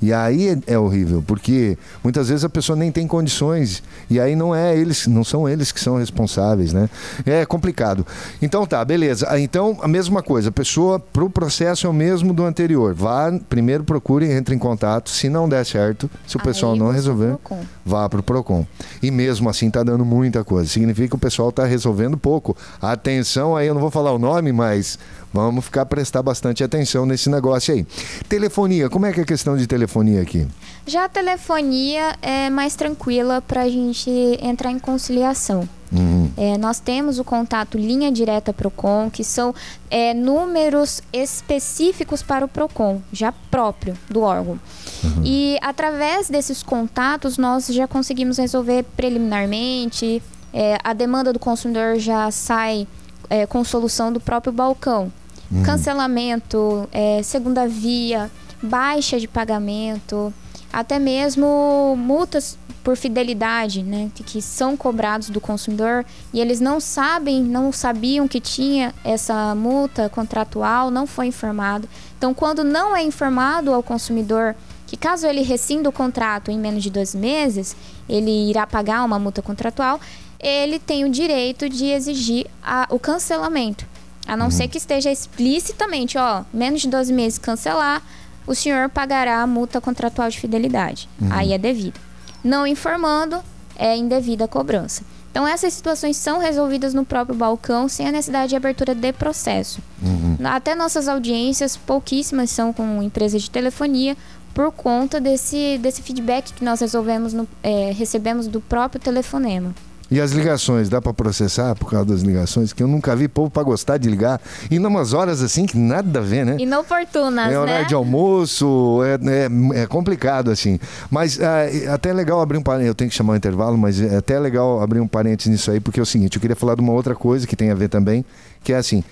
[0.00, 4.36] E aí é, é, horrível, porque muitas vezes a pessoa nem tem condições e aí
[4.36, 6.88] não é eles, não são eles que são responsáveis, né?
[7.26, 8.06] É complicado.
[8.40, 9.26] Então tá, beleza.
[9.28, 12.94] Ah, então a mesma coisa, a pessoa pro processo é o mesmo do anterior.
[12.94, 16.90] Vá, primeiro procure, entre em contato, se não der certo, se o pessoal aí não
[16.90, 17.36] resolver,
[17.84, 18.66] vá pro Procon.
[19.02, 20.68] E mesmo assim tá dando muita coisa.
[20.68, 22.56] Significa que o pessoal tá resolvendo pouco.
[22.80, 24.98] Atenção aí, eu não vou falar o nome, mas
[25.32, 27.86] Vamos ficar prestar bastante atenção nesse negócio aí.
[28.28, 30.46] Telefonia, como é que é a questão de telefonia aqui?
[30.86, 34.10] Já a telefonia é mais tranquila para a gente
[34.40, 35.68] entrar em conciliação.
[35.90, 36.30] Uhum.
[36.36, 39.54] É, nós temos o contato linha direta Procon, que são
[39.90, 44.58] é, números específicos para o Procon, já próprio do órgão.
[45.02, 45.22] Uhum.
[45.24, 50.22] E através desses contatos nós já conseguimos resolver preliminarmente.
[50.52, 52.86] É, a demanda do consumidor já sai
[53.28, 55.12] é, com solução do próprio balcão.
[55.50, 55.62] Uhum.
[55.62, 58.30] Cancelamento, é, segunda via,
[58.62, 60.32] baixa de pagamento,
[60.72, 67.42] até mesmo multas por fidelidade, né, que são cobrados do consumidor e eles não sabem,
[67.42, 71.86] não sabiam que tinha essa multa contratual, não foi informado.
[72.16, 74.56] Então, quando não é informado ao consumidor
[74.88, 77.76] que caso ele rescinda o contrato em menos de dois meses,
[78.08, 80.00] ele irá pagar uma multa contratual,
[80.40, 83.86] ele tem o direito de exigir a, o cancelamento.
[84.26, 84.50] A não uhum.
[84.50, 88.02] ser que esteja explicitamente, ó, menos de 12 meses cancelar,
[88.46, 91.06] o senhor pagará a multa contratual de fidelidade.
[91.20, 91.28] Uhum.
[91.32, 92.00] Aí é devido.
[92.42, 93.42] Não informando,
[93.76, 95.02] é indevida a cobrança.
[95.30, 99.80] Então, essas situações são resolvidas no próprio balcão sem a necessidade de abertura de processo.
[100.02, 100.36] Uhum.
[100.44, 104.16] Até nossas audiências, pouquíssimas são com empresas de telefonia,
[104.54, 109.74] por conta desse, desse feedback que nós resolvemos no, é, recebemos do próprio telefonema.
[110.10, 112.72] E as ligações, dá para processar por causa das ligações?
[112.72, 114.40] Que eu nunca vi povo para gostar de ligar.
[114.70, 116.56] E numas horas assim que nada a ver, né?
[116.58, 117.88] Inoportunas, É horário né?
[117.88, 120.80] de almoço, é, é, é, complicado assim.
[121.10, 123.76] Mas é, até é legal abrir um parênteses, eu tenho que chamar o um intervalo,
[123.76, 126.56] mas é até legal abrir um parênteses nisso aí, porque é o seguinte, eu queria
[126.56, 128.24] falar de uma outra coisa que tem a ver também,
[128.64, 129.04] que é assim,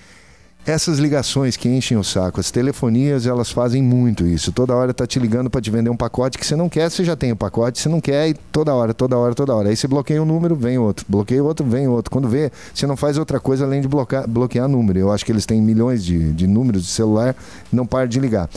[0.67, 4.51] essas ligações que enchem o saco, as telefonias, elas fazem muito isso.
[4.51, 7.05] Toda hora tá te ligando para te vender um pacote que você não quer, você
[7.05, 9.69] já tem o pacote, você não quer, e toda hora, toda hora, toda hora.
[9.69, 11.05] Aí você bloqueia um número, vem outro.
[11.07, 12.11] Bloqueia outro, vem outro.
[12.11, 14.99] Quando vê, você não faz outra coisa além de bloquear, bloquear número.
[14.99, 17.33] Eu acho que eles têm milhões de, de números de celular,
[17.71, 18.49] não para de ligar.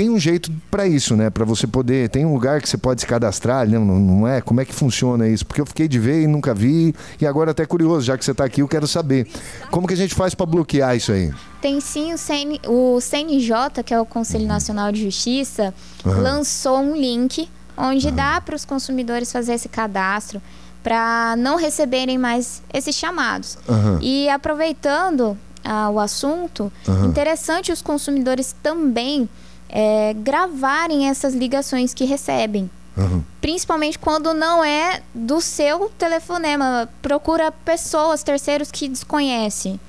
[0.00, 1.28] Tem um jeito para isso, né?
[1.28, 2.08] Para você poder.
[2.08, 4.40] Tem um lugar que você pode se cadastrar, não, não é?
[4.40, 5.44] Como é que funciona isso?
[5.44, 6.94] Porque eu fiquei de ver e nunca vi.
[7.20, 9.28] E agora até curioso, já que você está aqui, eu quero saber.
[9.70, 11.30] Como que a gente faz para bloquear isso aí?
[11.60, 16.22] Tem sim o, CN, o CNJ, que é o Conselho Nacional de Justiça, uhum.
[16.22, 18.14] lançou um link onde uhum.
[18.14, 20.40] dá para os consumidores fazer esse cadastro
[20.82, 23.58] para não receberem mais esses chamados.
[23.68, 23.98] Uhum.
[24.00, 26.72] E aproveitando ah, o assunto,
[27.04, 29.28] interessante os consumidores também
[29.70, 32.68] é, gravarem essas ligações que recebem.
[32.96, 33.22] Uhum.
[33.40, 36.88] Principalmente quando não é do seu telefonema.
[37.00, 39.80] Procura pessoas, terceiros que desconhece.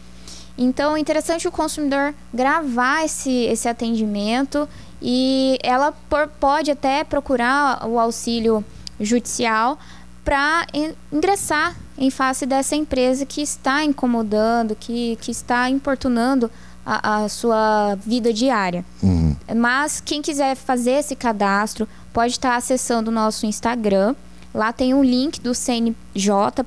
[0.57, 4.69] Então, é interessante o consumidor gravar esse, esse atendimento
[5.01, 8.63] e ela por, pode até procurar o auxílio
[8.99, 9.79] judicial
[10.23, 10.67] para
[11.11, 16.51] ingressar em face dessa empresa que está incomodando, que, que está importunando
[16.85, 18.83] a, a sua vida diária.
[19.01, 19.35] Uhum.
[19.55, 24.15] Mas quem quiser fazer esse cadastro pode estar acessando o nosso Instagram.
[24.53, 25.95] Lá tem um link do CNJ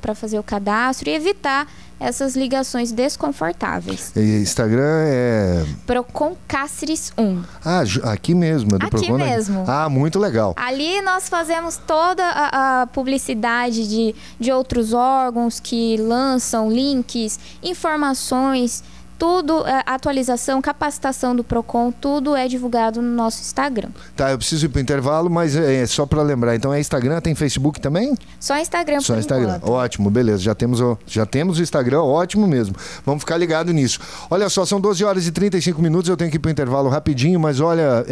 [0.00, 1.66] para fazer o cadastro e evitar
[2.00, 4.12] essas ligações desconfortáveis.
[4.16, 5.64] E Instagram é.
[5.86, 7.42] Procon Cáceres 1.
[7.64, 9.30] Ah, aqui mesmo, é do Aqui Procon, né?
[9.30, 9.64] mesmo.
[9.66, 10.54] Ah, muito legal.
[10.56, 18.82] Ali nós fazemos toda a, a, publicidade de, de outros órgãos que lançam links, informações
[19.24, 23.88] tudo, é, atualização, capacitação do Procon, tudo é divulgado no nosso Instagram.
[24.14, 26.54] Tá, eu preciso ir para o intervalo, mas é, é só para lembrar.
[26.54, 28.14] Então é Instagram, tem Facebook também?
[28.38, 29.00] Só Instagram.
[29.00, 29.56] Só Instagram.
[29.56, 29.72] Enquanto.
[29.72, 30.42] Ótimo, beleza.
[30.42, 32.76] Já temos o, já temos o Instagram, ótimo mesmo.
[33.06, 33.98] Vamos ficar ligado nisso.
[34.30, 36.10] Olha só, são 12 horas e 35 minutos.
[36.10, 38.04] Eu tenho que ir para o intervalo rapidinho, mas olha,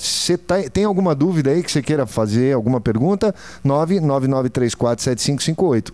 [0.00, 3.32] você é, tá, tem alguma dúvida aí que você queira fazer, alguma pergunta?
[3.64, 5.92] 999347558.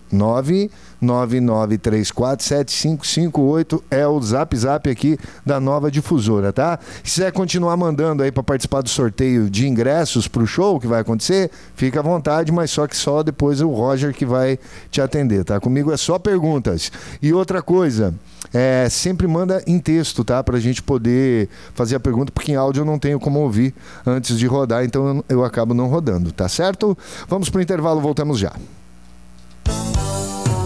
[1.03, 6.79] 999347558 é o zap WhatsApp aqui da nova difusora, tá?
[7.03, 10.87] Se quiser continuar mandando aí para participar do sorteio de ingressos para o show que
[10.87, 14.57] vai acontecer, fica à vontade, mas só que só depois o Roger que vai
[14.89, 15.59] te atender, tá?
[15.59, 16.91] Comigo é só perguntas.
[17.21, 18.13] E outra coisa,
[18.53, 20.43] é, sempre manda em texto, tá?
[20.43, 23.73] Para a gente poder fazer a pergunta, porque em áudio eu não tenho como ouvir
[24.05, 26.97] antes de rodar, então eu, eu acabo não rodando, tá certo?
[27.27, 28.53] Vamos para o intervalo, voltamos já.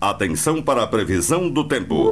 [0.00, 2.10] Atenção para a previsão do tempo.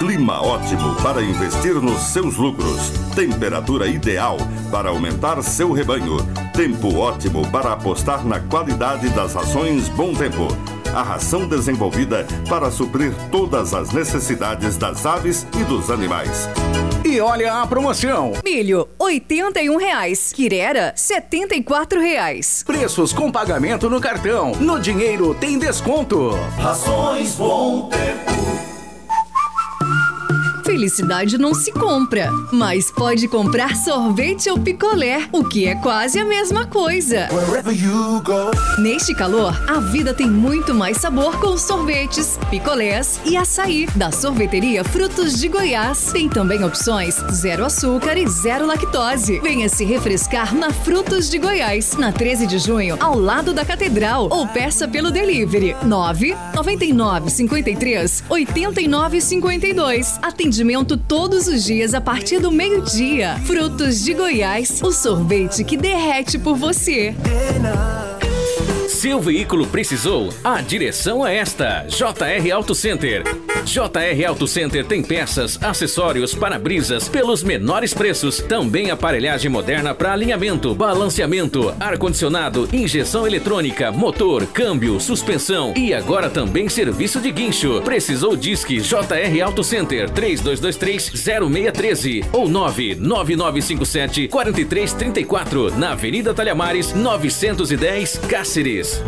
[0.00, 2.90] Clima ótimo para investir nos seus lucros.
[3.14, 4.36] Temperatura ideal
[4.68, 6.16] para aumentar seu rebanho.
[6.52, 10.48] Tempo ótimo para apostar na qualidade das rações Bom Tempo
[10.94, 16.48] a ração desenvolvida para suprir todas as necessidades das aves e dos animais.
[17.04, 18.32] E olha a promoção.
[18.44, 20.32] Milho, 81 reais.
[20.32, 22.62] Quirera, 74 reais.
[22.64, 24.52] Preços com pagamento no cartão.
[24.60, 26.30] No dinheiro tem desconto.
[26.58, 28.71] Rações Bom Tempo.
[30.72, 36.24] Felicidade não se compra, mas pode comprar sorvete ou picolé, o que é quase a
[36.24, 37.28] mesma coisa.
[38.78, 43.86] Neste calor, a vida tem muito mais sabor com sorvetes, picolés e açaí.
[43.94, 46.10] Da sorveteria Frutos de Goiás.
[46.10, 49.40] Tem também opções zero açúcar e zero lactose.
[49.40, 54.26] Venha se refrescar na Frutos de Goiás, na 13 de junho, ao lado da Catedral.
[54.30, 60.18] Ou peça pelo delivery 9 99 53 89 52.
[60.22, 63.36] Atendimento atendimento todos os dias a partir do meio-dia.
[63.44, 67.14] Frutos de Goiás, o sorvete que derrete por você.
[68.88, 70.28] Seu veículo precisou?
[70.44, 73.24] A direção é esta: JR Auto Center.
[73.64, 78.38] JR Auto Center tem peças, acessórios, para-brisas pelos menores preços.
[78.38, 86.68] Também aparelhagem moderna para alinhamento, balanceamento, ar-condicionado, injeção eletrônica, motor, câmbio, suspensão e agora também
[86.68, 87.80] serviço de guincho.
[87.82, 91.12] Precisou Disque JR Auto Center 3223
[91.50, 99.02] 0613 ou 99957 4334 na Avenida Talhamares 910 Cáceres.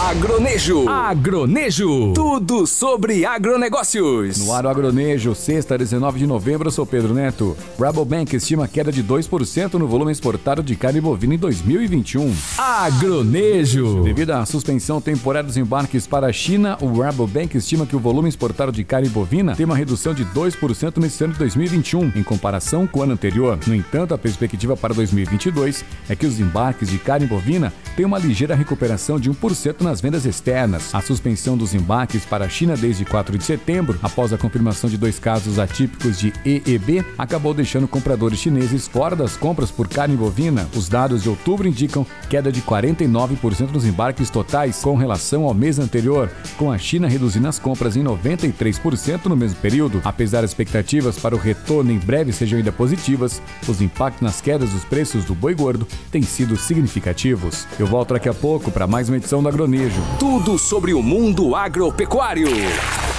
[0.00, 0.88] Agronejo.
[0.88, 2.14] Agronejo.
[2.14, 4.38] Tudo sobre agronegócios.
[4.38, 7.54] No ar o Agronejo, sexta, 19 de novembro, eu sou Pedro Neto.
[7.78, 12.34] Rabobank estima queda de 2% no volume exportado de carne bovina em 2021.
[12.56, 14.02] Agronejo.
[14.02, 18.30] Devido à suspensão temporária dos embarques para a China, o Rabobank estima que o volume
[18.30, 22.86] exportado de carne bovina tem uma redução de 2% nesse ano de 2021, em comparação
[22.86, 23.58] com o ano anterior.
[23.66, 28.18] No entanto, a perspectiva para 2022 é que os embarques de carne bovina tenham uma
[28.18, 30.94] ligeira recuperação de 1% nas vendas externas.
[30.94, 34.96] A suspensão dos embarques para a China desde 4 de setembro, após a confirmação de
[34.96, 40.68] dois casos atípicos de EEB, acabou deixando compradores chineses fora das compras por carne bovina.
[40.76, 45.80] Os dados de outubro indicam queda de 49% nos embarques totais com relação ao mês
[45.80, 50.00] anterior, com a China reduzindo as compras em 93% no mesmo período.
[50.04, 54.70] Apesar das expectativas para o retorno em breve sejam ainda positivas, os impactos nas quedas
[54.70, 57.66] dos preços do boi gordo têm sido significativos.
[57.76, 59.48] Eu volto daqui a pouco para mais uma edição do
[59.80, 60.02] Agronejo.
[60.18, 62.48] Tudo sobre o mundo agropecuário.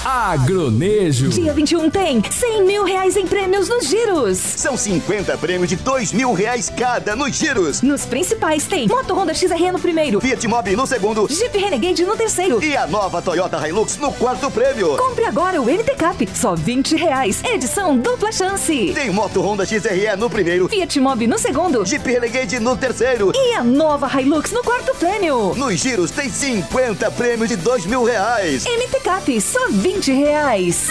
[0.04, 1.30] Agronejo.
[1.30, 4.40] Dia 21 tem 100 mil reais em prêmios nos giros.
[4.40, 7.84] São 50 prêmios de 2 mil reais cada nos giros.
[7.84, 12.18] Nos principais tem Moto Honda XR no primeiro, Fiat Mobi no segundo, Jeep Renegade no
[12.18, 14.98] terceiro e a nova Toyota Hilux no quarto prêmio.
[14.98, 17.44] Compre agora o MT Cap, só 20 reais.
[17.44, 18.94] Edição dupla chance.
[18.96, 23.54] Tem Moto Honda XRE no primeiro, Fiat Mobi no segundo, Jeep Renegade no terceiro e
[23.54, 25.54] a nova Hilux no quarto prêmio.
[25.56, 28.66] Nos giros tem 50 prêmios de 2 mil reais.
[28.66, 30.90] MT Cap, só 20 reais.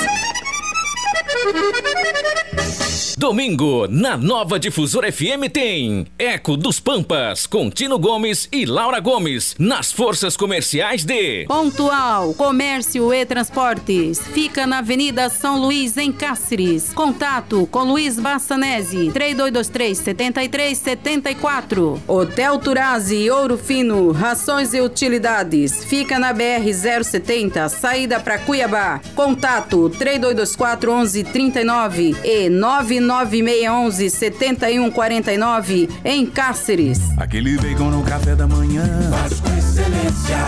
[3.20, 9.54] Domingo, na nova Difusora FM tem Eco dos Pampas, com Tino Gomes e Laura Gomes,
[9.58, 14.22] nas forças comerciais de Pontual, Comércio e Transportes.
[14.32, 16.94] Fica na Avenida São Luís, em Cáceres.
[16.94, 22.02] Contato com Luiz Bassanese, 3223 7374.
[22.08, 25.84] Hotel Turazi, Ouro Fino, Rações e Utilidades.
[25.84, 26.72] Fica na BR
[27.04, 28.98] 070, saída para Cuiabá.
[29.14, 30.90] Contato 3224
[31.30, 37.00] 1139 e 99611 7149 em Cáceres.
[37.16, 38.84] Aquele bacon no café da manhã.
[39.10, 40.38] Faz com excelência.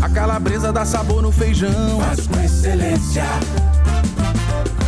[0.00, 2.00] A calabresa dá sabor no feijão.
[2.00, 3.24] Faz com excelência.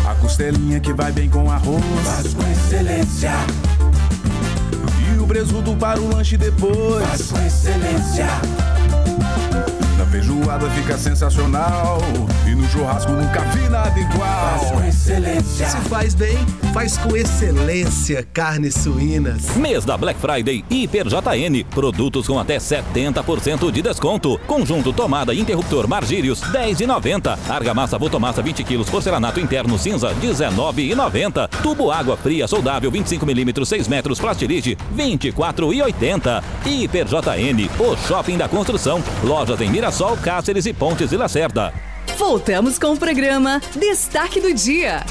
[0.09, 1.85] A costelinha que vai bem com arroz.
[2.05, 3.33] Faz com excelência.
[5.15, 7.05] E o presunto para o lanche depois.
[7.07, 8.74] Faz com excelência.
[10.15, 11.99] Feijoada fica sensacional.
[12.47, 14.59] E no churrasco nunca vi nada igual.
[14.61, 15.67] Faz com excelência.
[15.67, 16.39] Se faz bem,
[16.73, 19.57] faz com excelência carnes suínas.
[19.57, 21.65] Mês da Black Friday Hiper JN.
[21.69, 24.39] Produtos com até 70% de desconto.
[24.47, 27.37] Conjunto tomada e interruptor Margírios 10,90.
[27.49, 31.49] Argamassa Votomassa 20 kg porcelanato interno cinza 19,90.
[31.61, 36.41] Tubo água fria soldável 25 mm 6 metros Plastilite 24,80.
[36.65, 39.03] Hiper JN, o shopping da construção.
[39.25, 41.73] Lojas em Mirassol, Cáceres e Pontes e Lacerda.
[42.19, 45.03] Voltamos com o programa Destaque do Dia.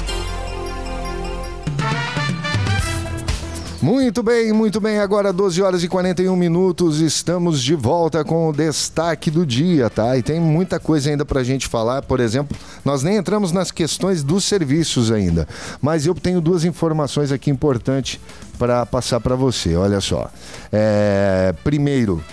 [3.84, 4.98] Muito bem, muito bem.
[4.98, 7.00] Agora 12 horas e 41 minutos.
[7.02, 10.16] Estamos de volta com o destaque do dia, tá?
[10.16, 12.00] E tem muita coisa ainda pra gente falar.
[12.00, 15.46] Por exemplo, nós nem entramos nas questões dos serviços ainda.
[15.82, 18.18] Mas eu tenho duas informações aqui importantes
[18.58, 19.76] para passar para você.
[19.76, 20.30] Olha só.
[20.72, 21.54] É...
[21.62, 22.24] Primeiro,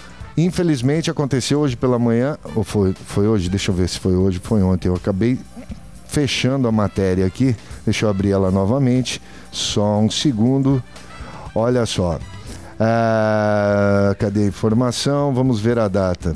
[0.43, 3.49] Infelizmente aconteceu hoje pela manhã, ou foi, foi hoje?
[3.49, 4.88] Deixa eu ver se foi hoje, foi ontem.
[4.88, 5.38] Eu acabei
[6.08, 7.56] fechando a matéria aqui.
[7.86, 9.21] Deixa eu abrir ela novamente.
[9.51, 10.82] Só um segundo.
[11.54, 12.19] Olha só.
[12.80, 15.34] Ah, cadê a informação?
[15.34, 16.36] Vamos ver a data.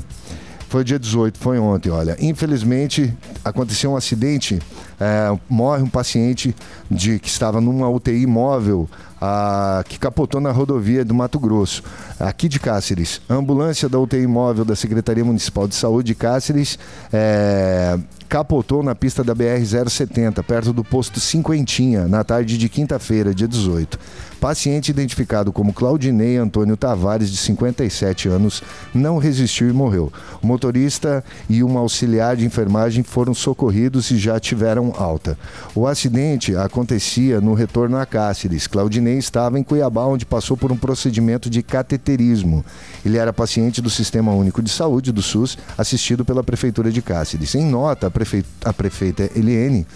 [0.68, 2.16] Foi dia 18, foi ontem, olha.
[2.20, 3.12] Infelizmente,
[3.44, 4.60] aconteceu um acidente.
[5.00, 6.54] É, morre um paciente
[6.90, 8.88] de que estava numa UTI móvel
[9.20, 11.82] a, que capotou na rodovia do Mato Grosso,
[12.18, 13.20] aqui de Cáceres.
[13.28, 16.78] A ambulância da UTI móvel da Secretaria Municipal de Saúde de Cáceres
[17.12, 17.98] é,
[18.28, 23.98] capotou na pista da BR-070, perto do posto Cinquentinha, na tarde de quinta-feira, dia 18.
[24.40, 28.62] Paciente identificado como Claudinei Antônio Tavares, de 57 anos,
[28.94, 30.12] não resistiu e morreu.
[30.42, 35.38] O motorista e uma auxiliar de enfermagem foram socorridos e já tiveram alta.
[35.74, 38.66] O acidente acontecia no retorno a Cáceres.
[38.66, 42.64] Claudinei estava em Cuiabá, onde passou por um procedimento de cateterismo.
[43.04, 47.54] Ele era paciente do Sistema Único de Saúde, do SUS, assistido pela Prefeitura de Cáceres.
[47.54, 48.44] Em nota, a, prefe...
[48.64, 49.86] a prefeita Eliene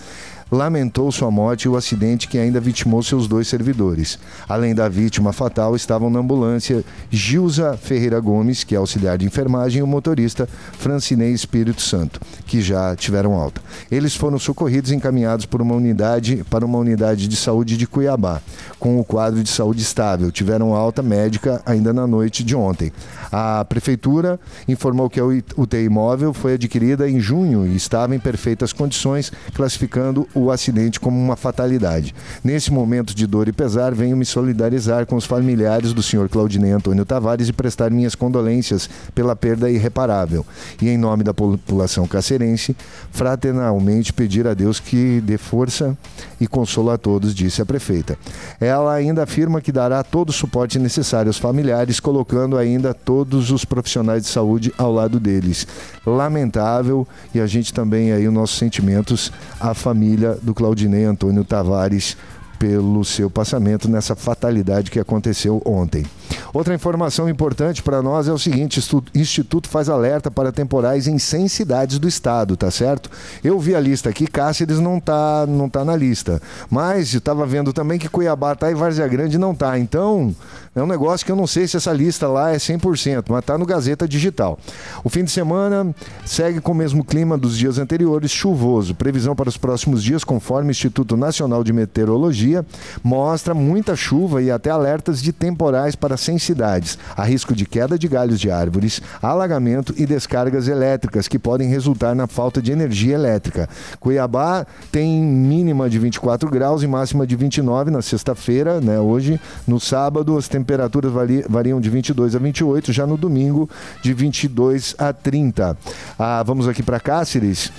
[0.51, 4.19] lamentou sua morte e o acidente que ainda vitimou seus dois servidores.
[4.49, 9.81] Além da vítima fatal, estavam na ambulância Gilza Ferreira Gomes, que é auxiliar de enfermagem,
[9.81, 13.61] e o motorista Francinei Espírito Santo, que já tiveram alta.
[13.91, 18.41] Eles foram socorridos e encaminhados por uma unidade para uma unidade de saúde de Cuiabá,
[18.79, 20.31] com o quadro de saúde estável.
[20.33, 22.93] Tiveram alta médica ainda na noite de ontem.
[23.31, 28.73] A prefeitura informou que a UTI móvel foi adquirida em junho e estava em perfeitas
[28.73, 32.15] condições, classificando o acidente como uma fatalidade.
[32.45, 36.71] Nesse momento de dor e pesar, venho me solidarizar com os familiares do senhor Claudinei
[36.71, 40.47] Antônio Tavares e prestar minhas condolências pela perda irreparável.
[40.81, 42.77] E em nome da população cacerense,
[43.11, 45.97] fraternalmente pedir a Deus que dê força
[46.41, 48.17] e consolo a todos, disse a prefeita.
[48.61, 53.65] Ela ainda afirma que dará todo o suporte necessário aos familiares, colocando ainda todos os
[53.65, 55.67] profissionais de saúde ao lado deles.
[56.07, 62.17] Lamentável e a gente também aí os nossos sentimentos à família do Claudinei Antônio Tavares
[62.59, 66.05] pelo seu passamento nessa fatalidade que aconteceu ontem.
[66.53, 71.19] Outra informação importante para nós é o seguinte: o Instituto faz alerta para temporais em
[71.19, 73.11] 100 cidades do estado, tá certo?
[73.43, 76.41] Eu vi a lista aqui, Cáceres não tá, não tá na lista.
[76.69, 79.79] Mas estava vendo também que Cuiabá tá e Várzea Grande não tá.
[79.79, 80.35] Então,
[80.75, 83.59] é um negócio que eu não sei se essa lista lá é 100%, mas tá
[83.59, 84.59] no Gazeta Digital.
[85.03, 88.95] O fim de semana segue com o mesmo clima dos dias anteriores, chuvoso.
[88.95, 92.65] Previsão para os próximos dias, conforme o Instituto Nacional de Meteorologia,
[93.03, 96.99] mostra muita chuva e até alertas de temporais para 100 cidades.
[97.17, 102.15] Há risco de queda de galhos de árvores, alagamento e descargas elétricas que podem resultar
[102.15, 103.69] na falta de energia elétrica.
[103.99, 109.41] Cuiabá tem mínima de 24 graus e máxima de 29 na sexta-feira, né, hoje.
[109.67, 111.13] No sábado, as temperaturas
[111.49, 113.69] variam de 22 a 28, já no domingo,
[114.03, 115.77] de 22 a 30.
[116.19, 117.73] Ah, vamos aqui para Cáceres.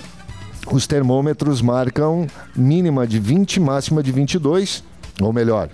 [0.70, 4.84] Os termômetros marcam mínima de 20, máxima de 22,
[5.20, 5.68] ou melhor,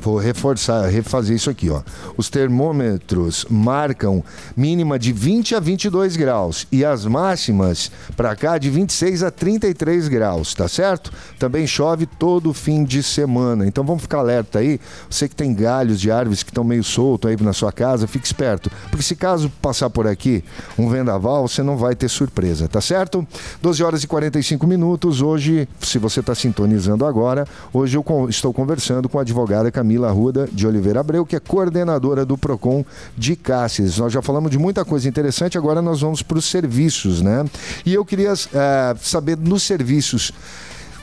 [0.00, 1.82] Vou reforçar, refazer isso aqui, ó.
[2.16, 4.22] Os termômetros marcam
[4.56, 10.08] mínima de 20 a 22 graus e as máximas para cá de 26 a 33
[10.08, 11.12] graus, tá certo?
[11.38, 13.66] Também chove todo fim de semana.
[13.66, 14.78] Então vamos ficar alerta aí.
[15.08, 18.26] Você que tem galhos de árvores que estão meio soltos aí na sua casa, fique
[18.26, 20.44] esperto, porque se caso passar por aqui
[20.78, 23.26] um vendaval, você não vai ter surpresa, tá certo?
[23.62, 25.22] 12 horas e 45 minutos.
[25.22, 30.10] Hoje, se você está sintonizando agora, hoje eu estou conversando com a advogada Camila Camila
[30.10, 32.84] Ruda de Oliveira Abreu, que é coordenadora do PROCON
[33.16, 33.98] de Cáceres.
[33.98, 37.44] Nós já falamos de muita coisa interessante, agora nós vamos para os serviços, né?
[37.84, 40.32] E eu queria uh, saber nos serviços.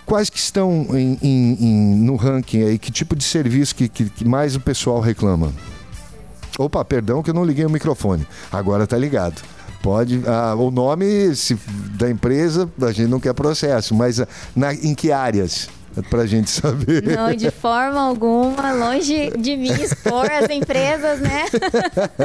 [0.06, 2.78] Quais que estão em, em, em, no ranking aí?
[2.78, 5.54] Que tipo de serviço que, que, que mais o pessoal reclama?
[6.60, 8.28] Opa, perdão que eu não liguei o microfone.
[8.52, 9.42] Agora tá ligado.
[9.82, 10.22] Pode.
[10.28, 11.58] Ah, o nome se,
[11.96, 15.70] da empresa, a gente não quer processo, mas ah, na, em que áreas?
[16.10, 17.04] Pra gente saber.
[17.04, 21.46] Não, de forma alguma, longe de mim expor as empresas, né?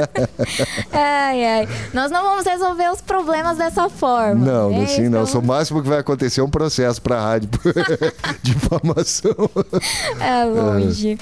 [0.91, 1.69] ai, ai.
[1.93, 4.45] Nós não vamos resolver os problemas dessa forma.
[4.45, 4.83] Não, né?
[4.83, 5.23] assim não.
[5.23, 5.41] Então...
[5.41, 7.49] O máximo que vai acontecer é um processo pra rádio
[8.41, 9.35] de informação.
[10.19, 11.17] É longe.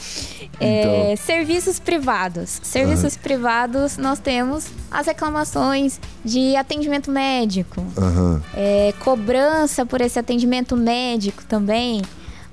[0.60, 1.26] É, então.
[1.26, 2.60] serviços privados.
[2.64, 3.22] Serviços uhum.
[3.22, 8.42] privados, nós temos as reclamações de atendimento médico, uhum.
[8.56, 12.02] é, cobrança por esse atendimento médico também.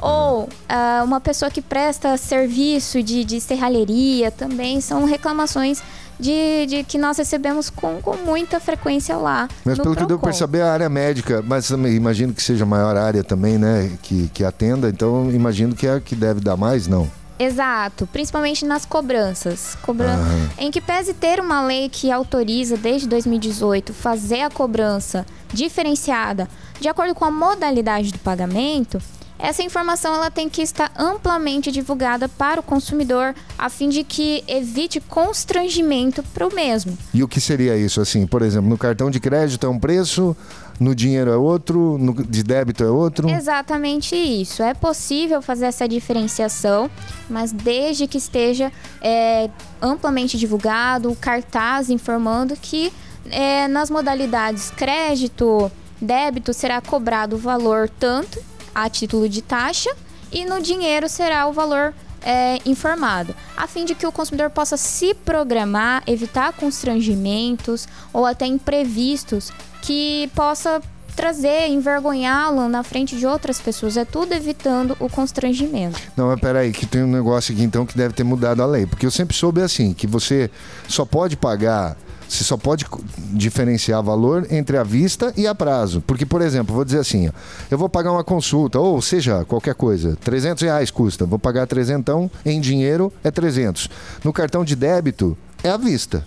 [0.04, 5.82] Ou uh, uma pessoa que presta serviço de, de serralheria também são reclamações
[6.18, 9.48] de, de, que nós recebemos com, com muita frequência lá.
[9.64, 10.00] Mas pelo Procon.
[10.00, 13.58] que deu para perceber, a área médica, mas imagino que seja a maior área também,
[13.58, 13.90] né?
[14.02, 17.10] Que, que atenda, então imagino que é a que deve dar mais, não?
[17.36, 19.76] Exato, principalmente nas cobranças.
[19.82, 20.16] Cobran...
[20.16, 20.48] Uhum.
[20.58, 26.48] Em que pese ter uma lei que autoriza desde 2018 fazer a cobrança diferenciada
[26.80, 29.00] de acordo com a modalidade do pagamento,
[29.38, 34.44] essa informação ela tem que estar amplamente divulgada para o consumidor a fim de que
[34.46, 36.96] evite constrangimento para o mesmo.
[37.12, 38.26] E o que seria isso assim?
[38.26, 40.36] Por exemplo, no cartão de crédito é um preço,
[40.78, 43.28] no dinheiro é outro, no de débito é outro?
[43.28, 44.62] Exatamente isso.
[44.62, 46.90] É possível fazer essa diferenciação,
[47.28, 48.72] mas desde que esteja
[49.02, 49.50] é,
[49.82, 52.92] amplamente divulgado, o cartaz informando que
[53.30, 55.70] é, nas modalidades crédito,
[56.00, 59.90] débito será cobrado o valor tanto a título de taxa
[60.32, 61.94] e no dinheiro será o valor
[62.24, 68.46] é, informado, a fim de que o consumidor possa se programar, evitar constrangimentos ou até
[68.46, 69.52] imprevistos
[69.82, 70.80] que possa
[71.14, 73.96] trazer, envergonhá-lo na frente de outras pessoas.
[73.96, 76.00] É tudo evitando o constrangimento.
[76.16, 78.86] Não, mas peraí, que tem um negócio aqui então que deve ter mudado a lei.
[78.86, 80.50] Porque eu sempre soube assim, que você
[80.88, 81.96] só pode pagar
[82.34, 82.84] Você só pode
[83.32, 86.00] diferenciar valor entre a vista e a prazo.
[86.00, 87.32] Porque, por exemplo, vou dizer assim, ó,
[87.70, 92.28] eu vou pagar uma consulta, ou seja, qualquer coisa, 300 reais custa, vou pagar 300
[92.44, 93.88] em dinheiro é 300.
[94.24, 96.26] No cartão de débito é à vista.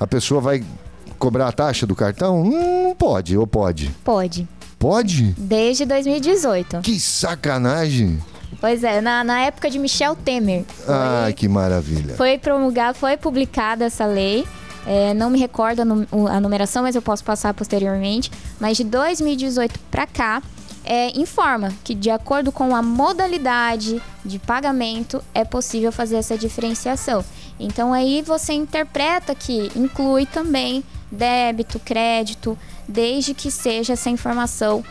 [0.00, 0.64] A pessoa vai
[1.18, 2.42] cobrar a taxa do cartão?
[2.42, 3.94] Hum, Não pode, ou pode?
[4.02, 4.48] Pode.
[4.78, 5.34] Pode?
[5.36, 6.80] Desde 2018.
[6.80, 8.18] Que sacanagem!
[8.58, 10.64] Pois é, na, na época de Michel Temer.
[10.88, 12.14] Ai, que maravilha.
[12.14, 14.46] Foi promulgada, foi publicada essa lei.
[14.86, 18.30] É, não me recordo a, numeração, mas eu posso passar posteriormente.
[18.60, 20.42] Mas de 2018 para cá,
[20.84, 27.24] é, informa que de acordo com a modalidade de pagamento é possível fazer essa diferenciação.
[27.58, 32.56] Então aí você interpreta que inclui também débito, crédito,
[32.86, 34.84] desde que seja essa informação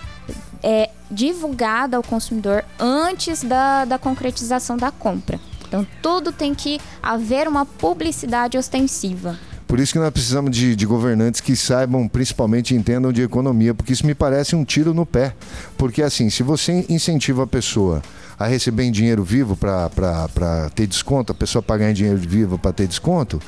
[0.62, 5.40] é, divulgada ao consumidor antes da, da concretização da compra.
[5.68, 9.38] Então, tudo tem que haver uma publicidade ostensiva.
[9.68, 13.94] Por isso que nós precisamos de, de governantes que saibam, principalmente entendam de economia, porque
[13.94, 15.34] isso me parece um tiro no pé.
[15.78, 18.02] Porque assim, se você incentiva a pessoa
[18.38, 22.74] a receber em dinheiro vivo para ter desconto, a pessoa pagar em dinheiro vivo para
[22.74, 23.42] ter desconto,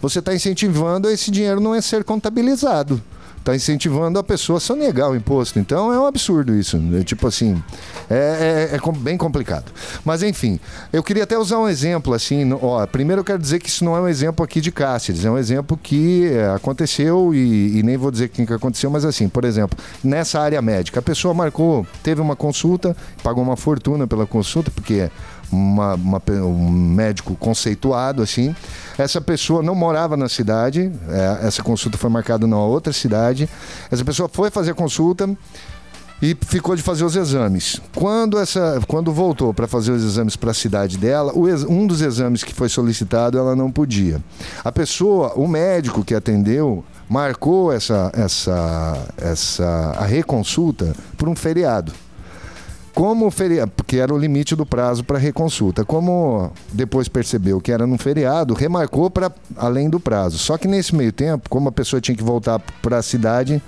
[0.00, 3.02] você está incentivando esse dinheiro não é ser contabilizado.
[3.44, 5.58] Está incentivando a pessoa a sonegar o imposto.
[5.58, 6.78] Então é um absurdo isso.
[6.78, 7.04] né?
[7.04, 7.62] Tipo assim,
[8.08, 9.70] é, é- é bem complicado.
[10.02, 10.58] Mas enfim,
[10.90, 12.50] eu queria até usar um exemplo assim.
[12.54, 15.30] Ó, primeiro eu quero dizer que isso não é um exemplo aqui de Cáceres, é
[15.30, 19.28] um exemplo que é, aconteceu e, e nem vou dizer quem que aconteceu, mas assim,
[19.28, 24.26] por exemplo, nessa área médica, a pessoa marcou, teve uma consulta, pagou uma fortuna pela
[24.26, 25.10] consulta, porque
[25.52, 28.54] uma, uma um médico conceituado assim.
[28.96, 33.48] Essa pessoa não morava na cidade, é, essa consulta foi marcada numa outra cidade.
[33.90, 35.28] Essa pessoa foi fazer a consulta
[36.22, 37.80] e ficou de fazer os exames.
[37.94, 42.00] Quando essa, quando voltou para fazer os exames para a cidade dela, ex- um dos
[42.00, 44.22] exames que foi solicitado ela não podia.
[44.64, 51.92] A pessoa, o médico que atendeu, marcou essa essa essa a reconsulta por um feriado.
[52.94, 55.84] Como feriado, porque era o limite do prazo para reconsulta.
[55.84, 60.38] Como depois percebeu que era num feriado, remarcou para além do prazo.
[60.38, 63.60] Só que nesse meio tempo, como a pessoa tinha que voltar para a cidade,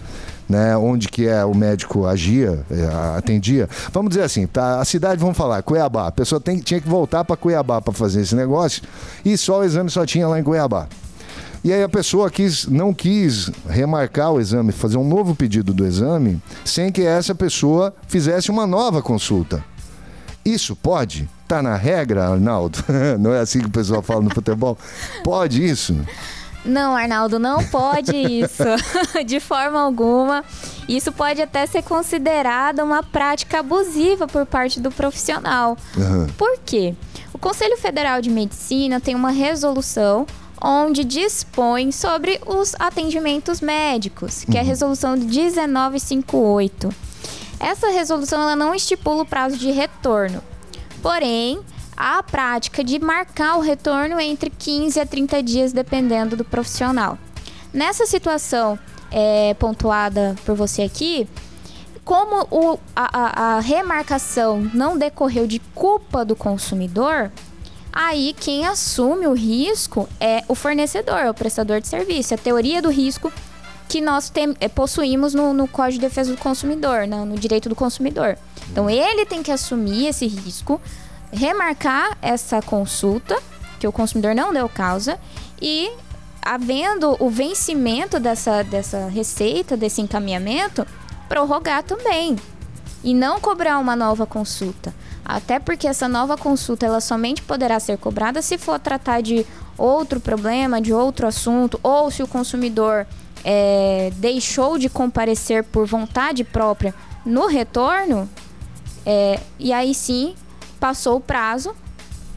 [0.48, 3.68] né, onde que é o médico agia, é, atendia.
[3.92, 6.06] Vamos dizer assim, tá, a cidade, vamos falar, Cuiabá.
[6.06, 8.82] A pessoa tem, tinha que voltar para Cuiabá para fazer esse negócio
[9.24, 10.86] e só o exame só tinha lá em Cuiabá.
[11.66, 15.84] E aí a pessoa quis, não quis remarcar o exame, fazer um novo pedido do
[15.84, 19.64] exame, sem que essa pessoa fizesse uma nova consulta.
[20.44, 21.28] Isso pode?
[21.48, 22.78] Tá na regra, Arnaldo?
[23.18, 24.78] Não é assim que o pessoal fala no futebol?
[25.24, 25.98] Pode isso?
[26.64, 28.62] Não, Arnaldo, não pode isso.
[29.26, 30.44] De forma alguma.
[30.88, 35.76] Isso pode até ser considerado uma prática abusiva por parte do profissional.
[35.98, 36.28] Aham.
[36.38, 36.94] Por quê?
[37.32, 40.26] O Conselho Federal de Medicina tem uma resolução
[40.60, 46.88] onde dispõe sobre os atendimentos médicos, que é a resolução 1958.
[47.58, 50.42] Essa resolução ela não estipula o prazo de retorno.
[51.02, 51.60] Porém,
[51.96, 57.18] há a prática de marcar o retorno entre 15 a 30 dias, dependendo do profissional.
[57.72, 58.78] Nessa situação
[59.10, 61.28] é, pontuada por você aqui,
[62.04, 67.30] como o- a, a- a remarcação não decorreu de culpa do consumidor,
[67.98, 72.34] aí quem assume o risco é o fornecedor, é o prestador de serviço.
[72.34, 73.32] A teoria do risco
[73.88, 77.68] que nós tem- eh, possuímos no, no Código de Defesa do Consumidor, na- no direito
[77.70, 78.36] do consumidor.
[78.70, 80.78] Então ele tem que assumir esse risco,
[81.32, 83.40] remarcar essa consulta,
[83.80, 85.18] que o consumidor não deu causa,
[85.62, 85.90] e
[86.42, 90.86] havendo o vencimento dessa, dessa receita, desse encaminhamento,
[91.28, 92.36] prorrogar também.
[93.02, 94.92] E não cobrar uma nova consulta.
[95.28, 99.44] Até porque essa nova consulta ela somente poderá ser cobrada se for tratar de
[99.76, 103.04] outro problema, de outro assunto, ou se o consumidor
[103.44, 108.28] é, deixou de comparecer por vontade própria no retorno,
[109.04, 110.36] é, e aí sim
[110.78, 111.74] passou o prazo,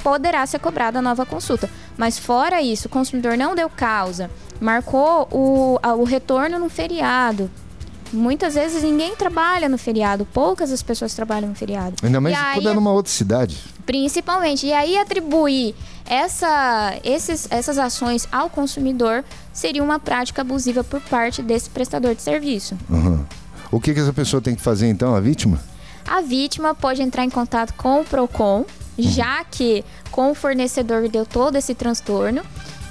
[0.04, 1.70] poderá ser cobrada a nova consulta.
[1.96, 7.52] Mas fora isso, o consumidor não deu causa, marcou o, o retorno no feriado.
[8.12, 11.96] Muitas vezes ninguém trabalha no feriado, poucas as pessoas trabalham no feriado.
[12.02, 13.58] Ainda mais aí, quando é numa outra cidade.
[13.86, 14.66] Principalmente.
[14.66, 21.42] E aí atribuir essa, esses, essas ações ao consumidor seria uma prática abusiva por parte
[21.44, 22.78] desse prestador de serviço.
[22.90, 23.24] Uhum.
[23.72, 25.60] O que, que essa pessoa tem que fazer então, a vítima?
[26.08, 28.66] A vítima pode entrar em contato com o PROCON,
[28.98, 32.42] já que com o fornecedor deu todo esse transtorno.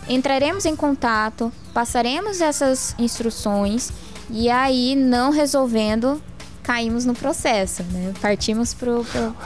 [0.08, 3.92] Entraremos em contato, passaremos essas instruções
[4.30, 6.20] e aí, não resolvendo,
[6.62, 8.12] caímos no processo, né?
[8.20, 8.92] Partimos para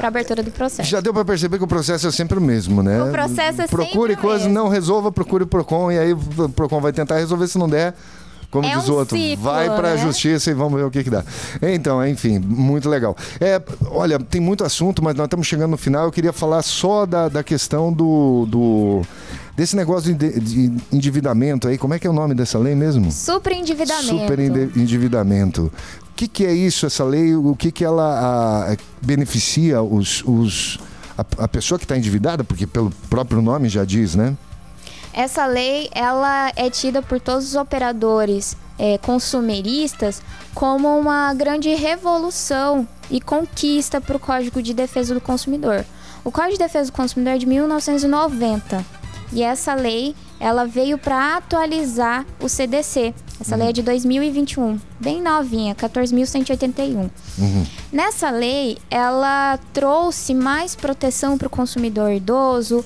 [0.01, 0.89] a abertura do processo.
[0.91, 3.01] Já deu para perceber que o processo é sempre o mesmo, né?
[3.03, 4.55] O processo é Procure sempre o coisa, mesmo.
[4.55, 7.95] não resolva, procure o Procon e aí o Procon vai tentar resolver se não der.
[8.53, 10.03] Como É diz um o outro, ciclo, vai para a né?
[10.03, 11.25] justiça e vamos ver o que, que dá.
[11.63, 13.17] Então, enfim, muito legal.
[13.41, 16.05] É, olha, tem muito assunto, mas nós estamos chegando no final.
[16.05, 19.03] Eu queria falar só da, da questão do, do
[19.57, 21.79] desse negócio de, de endividamento aí.
[21.79, 23.11] Como é que é o nome dessa lei mesmo?
[23.11, 24.07] Superendividamento.
[24.19, 25.73] Super ende- endividamento.
[26.11, 27.35] O que, que é isso, essa lei?
[27.35, 30.79] O que, que ela ah, beneficia os, os,
[31.17, 32.45] a, a pessoa que está endividada?
[32.45, 34.37] Porque pelo próprio nome já diz, né?
[35.13, 40.23] Essa lei, ela é tida por todos os operadores é, consumeristas
[40.55, 45.85] como uma grande revolução e conquista para o Código de Defesa do Consumidor.
[46.25, 48.85] O Código de Defesa do Consumidor é de 1990
[49.33, 53.15] e essa lei ela veio para atualizar o CDC.
[53.41, 57.11] Essa lei é de 2021, bem novinha, 14.181.
[57.93, 62.85] Nessa lei, ela trouxe mais proteção para o consumidor idoso,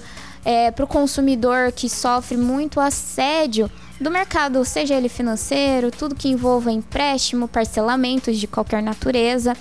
[0.74, 3.70] para o consumidor que sofre muito assédio
[4.01, 9.57] do mercado, seja ele financeiro, tudo que envolva empréstimo, parcelamentos de qualquer natureza,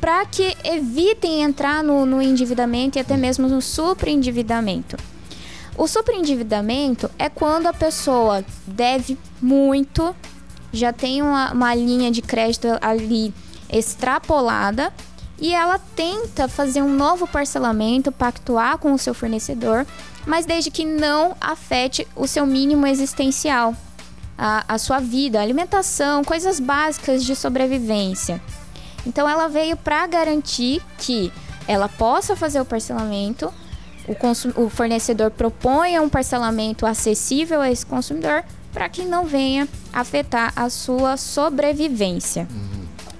[0.00, 4.96] para que evitem entrar no, no endividamento e até mesmo no superendividamento.
[5.76, 10.14] O superendividamento é quando a pessoa deve muito,
[10.72, 13.34] já tem uma, uma linha de crédito ali
[13.68, 14.92] extrapolada
[15.38, 19.86] e ela tenta fazer um novo parcelamento, pactuar com o seu fornecedor,
[20.26, 23.74] mas desde que não afete o seu mínimo existencial,
[24.38, 28.40] a, a sua vida, alimentação, coisas básicas de sobrevivência.
[29.06, 31.32] Então ela veio para garantir que
[31.66, 33.52] ela possa fazer o parcelamento,
[34.06, 40.52] o, o fornecedor proponha um parcelamento acessível a esse consumidor para que não venha afetar
[40.56, 42.46] a sua sobrevivência.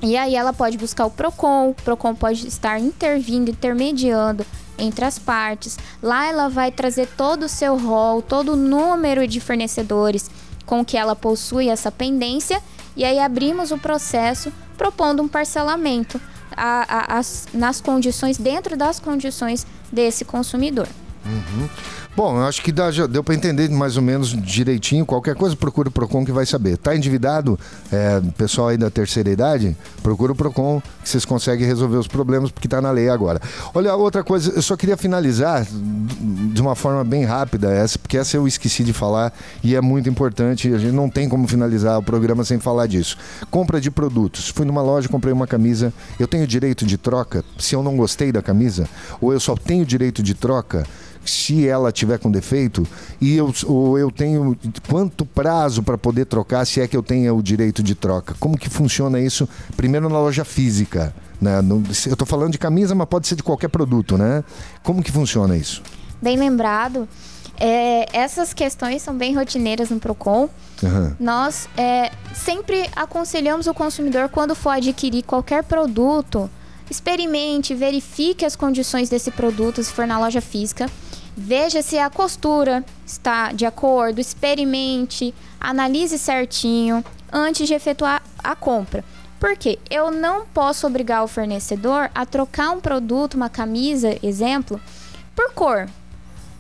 [0.05, 4.45] E aí ela pode buscar o PROCON, o PROCON pode estar intervindo, intermediando
[4.79, 5.79] entre as partes.
[6.03, 10.31] Lá ela vai trazer todo o seu rol, todo o número de fornecedores
[10.67, 12.61] com que ela possui essa pendência
[12.97, 16.21] e aí abrimos o processo propondo um parcelamento
[16.57, 20.89] a- a- as- nas condições, dentro das condições desse consumidor.
[21.25, 21.69] Uhum.
[22.17, 25.05] Bom, eu acho que dá- já deu para entender mais ou menos direitinho.
[25.05, 26.77] Qualquer coisa, procura o Procon que vai saber.
[26.79, 27.59] Tá endividado,
[27.91, 32.53] é, pessoal aí da terceira idade, procura o Procon que vocês conseguem resolver os problemas
[32.53, 33.41] porque tá na lei agora.
[33.75, 38.37] Olha, outra coisa, eu só queria finalizar de uma forma bem rápida essa, porque essa
[38.37, 40.73] eu esqueci de falar e é muito importante.
[40.73, 43.19] A gente não tem como finalizar o programa sem falar disso.
[43.51, 44.51] Compra de produtos.
[44.51, 45.93] Fui numa loja, comprei uma camisa.
[46.17, 48.89] Eu tenho direito de troca se eu não gostei da camisa?
[49.21, 50.87] Ou eu só tenho direito de troca
[51.25, 52.87] se ela tiver com defeito
[53.21, 54.57] e eu, ou eu tenho
[54.89, 58.35] quanto prazo para poder trocar se é que eu tenho o direito de troca?
[58.39, 59.49] Como que funciona isso?
[59.77, 61.61] Primeiro na loja física, né?
[61.63, 64.45] No- eu estou falando de camisa, mas pode ser de qualquer produto, né?
[64.83, 65.83] Como que funciona isso?
[66.21, 67.09] Bem lembrado,
[67.59, 70.49] é, essas questões são bem rotineiras no PROCON.
[70.83, 71.17] Aham.
[71.21, 76.51] Nós é, sempre aconselhamos o consumidor, quando for adquirir qualquer produto,
[76.91, 80.87] experimente, verifique as condições desse produto, se for na loja física.
[81.37, 89.05] Veja se a costura está de acordo, experimente, analise certinho antes de efetuar a compra.
[89.41, 89.79] Por quê?
[89.91, 94.81] Eu não posso obrigar o fornecedor a trocar um produto, uma camisa, exemplo,
[95.35, 95.89] por cor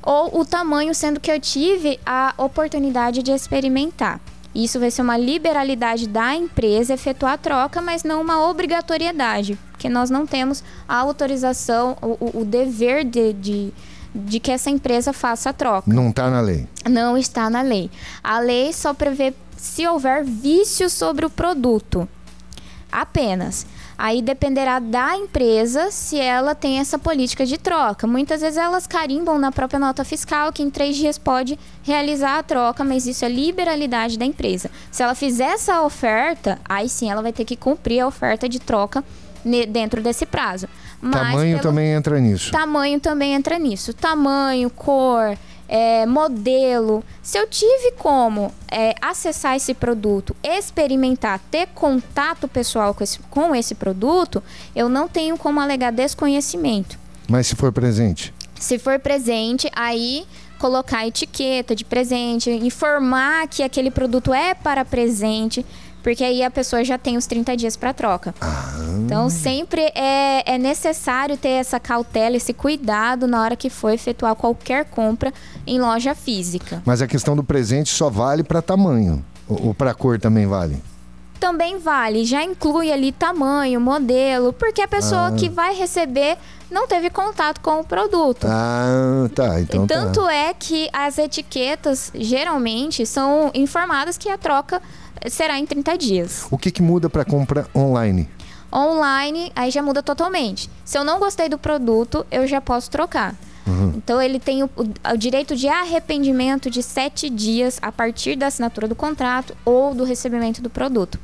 [0.06, 4.20] ou o tamanho, sendo que eu tive a oportunidade de experimentar.
[4.54, 9.88] Isso vai ser uma liberalidade da empresa efetuar a troca, mas não uma obrigatoriedade, porque
[9.88, 13.72] nós não temos a autorização, o, o- o dever de, de,
[14.14, 15.92] de que essa empresa faça a troca.
[15.92, 16.68] Não está na lei.
[16.88, 17.90] Não está na lei.
[18.22, 22.08] A lei só prevê se houver vício sobre o produto.
[22.92, 23.66] Apenas.
[23.96, 28.06] Aí dependerá da empresa se ela tem essa política de troca.
[28.06, 32.42] Muitas vezes elas carimbam na própria nota fiscal que em três dias pode realizar a
[32.42, 34.70] troca, mas isso é liberalidade da empresa.
[34.90, 38.58] Se ela fizer essa oferta, aí sim ela vai ter que cumprir a oferta de
[38.58, 39.02] troca
[39.68, 40.66] dentro desse prazo.
[41.10, 42.50] Tamanho pelo- também entra nisso.
[42.50, 43.92] Tamanho também entra nisso.
[43.94, 45.36] Tamanho, cor,
[45.68, 47.02] é, modelo.
[47.22, 53.54] Se eu tive como é, acessar esse produto, experimentar, ter contato pessoal com esse, com
[53.54, 54.42] esse produto,
[54.74, 56.98] eu não tenho como alegar desconhecimento.
[57.28, 58.32] Mas se for presente?
[58.58, 60.24] Se for presente, aí
[60.58, 65.64] colocar etiqueta de presente, informar que aquele produto é para presente,
[66.04, 68.34] porque aí a pessoa já tem os 30 dias para troca.
[69.02, 74.34] Então, sempre é, é necessário ter essa cautela, esse cuidado na hora que for efetuar
[74.34, 75.32] qualquer compra
[75.66, 76.82] em loja física.
[76.84, 79.24] Mas a questão do presente só vale para tamanho.
[79.48, 80.76] Ou, ou para cor também vale?
[81.40, 82.24] também vale.
[82.24, 85.32] Já inclui ali tamanho, modelo, porque a pessoa Ah.
[85.32, 86.38] que vai receber
[86.70, 88.46] não teve contato com o produto.
[88.48, 89.60] Ah, tá.
[89.60, 90.32] Então e tanto tá.
[90.32, 94.80] é que as etiquetas geralmente são informadas que a troca
[95.28, 96.46] será em 30 dias.
[96.50, 98.28] O que, que muda para compra online?
[98.72, 100.68] Online, aí já muda totalmente.
[100.84, 103.34] Se eu não gostei do produto, eu já posso trocar.
[103.66, 103.94] Uhum.
[103.96, 108.48] Então ele tem o, o- o direito de arrependimento de sete dias a partir da
[108.48, 111.18] assinatura do contrato ou do recebimento do produto.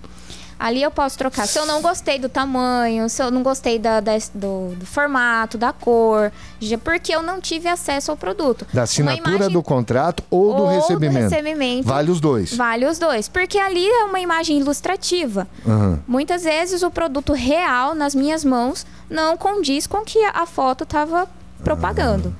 [0.61, 1.47] Ali eu posso trocar.
[1.49, 5.57] Se eu não gostei do tamanho, se eu não gostei da, da- do, do formato,
[5.57, 6.31] da cor,
[6.61, 8.67] já porque eu não tive acesso ao produto.
[8.71, 11.31] Da assinatura imagem- do contrato ou do ou recebimento?
[11.31, 11.89] recebimento.
[11.89, 12.55] Vale os dois.
[12.55, 13.27] Vale os dois.
[13.27, 15.49] Porque ali é uma imagem ilustrativa.
[15.67, 15.99] Aham.
[16.07, 20.85] Muitas vezes o produto real nas minhas mãos não condiz com o que a foto
[20.85, 21.27] estava
[21.65, 22.37] propagando.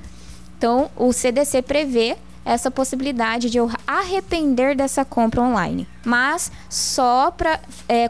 [0.57, 7.59] Então, o CDC prevê essa possibilidade de eu arrepender dessa compra online, mas só para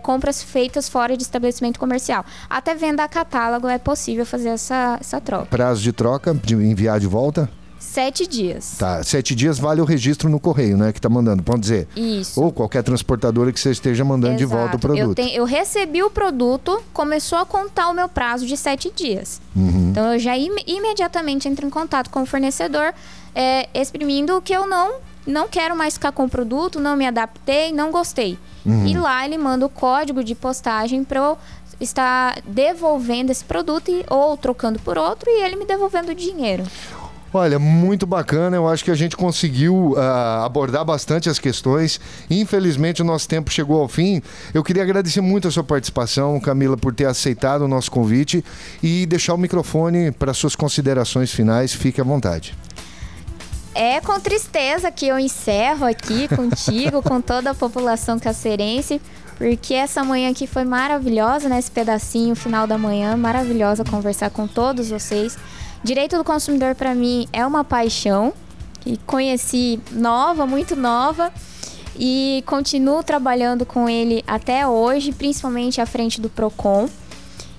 [0.01, 2.25] compras feitas fora de estabelecimento comercial.
[2.49, 5.45] Até venda a catálogo é possível fazer essa, essa troca.
[5.47, 7.49] Prazo de troca, de enviar de volta?
[7.77, 8.75] Sete dias.
[8.77, 10.93] Tá, sete dias vale o registro no correio, né?
[10.93, 11.87] Que tá mandando, pode dizer.
[11.95, 12.39] Isso.
[12.39, 14.87] Ou qualquer transportadora que você esteja mandando de volta o Exato.
[14.87, 15.15] Eu, produto.
[15.15, 19.41] tenho- eu recebi o produto, começou a contar o meu prazo de sete dias.
[19.55, 19.89] Uhum.
[19.89, 22.93] Então eu já im- imediatamente entro em contato com o fornecedor,
[23.35, 27.71] é, exprimindo que eu não, não quero mais ficar com o produto, não me adaptei,
[27.71, 28.37] não gostei.
[28.65, 28.85] Uhum.
[28.85, 31.37] E lá ele manda o código de postagem para eu
[31.79, 36.63] estar devolvendo esse produto e, ou trocando por outro e ele me devolvendo o dinheiro.
[37.33, 38.57] Olha, muito bacana.
[38.57, 41.99] Eu acho que a gente conseguiu ah, abordar bastante as questões.
[42.29, 44.21] Infelizmente, o nosso tempo chegou ao fim.
[44.53, 48.43] Eu queria agradecer muito a sua participação, Camila, por ter aceitado o nosso convite
[48.83, 51.73] e deixar o microfone para suas considerações finais.
[51.73, 52.53] Fique à vontade.
[53.73, 59.01] É com tristeza que eu encerro aqui contigo, com toda a população cacerense,
[59.37, 61.57] porque essa manhã aqui foi maravilhosa, né?
[61.57, 65.37] Esse pedacinho, final da manhã, maravilhosa conversar com todos vocês.
[65.83, 68.33] Direito do consumidor para mim é uma paixão
[68.81, 71.31] que conheci nova, muito nova
[71.95, 76.87] e continuo trabalhando com ele até hoje, principalmente à frente do Procon.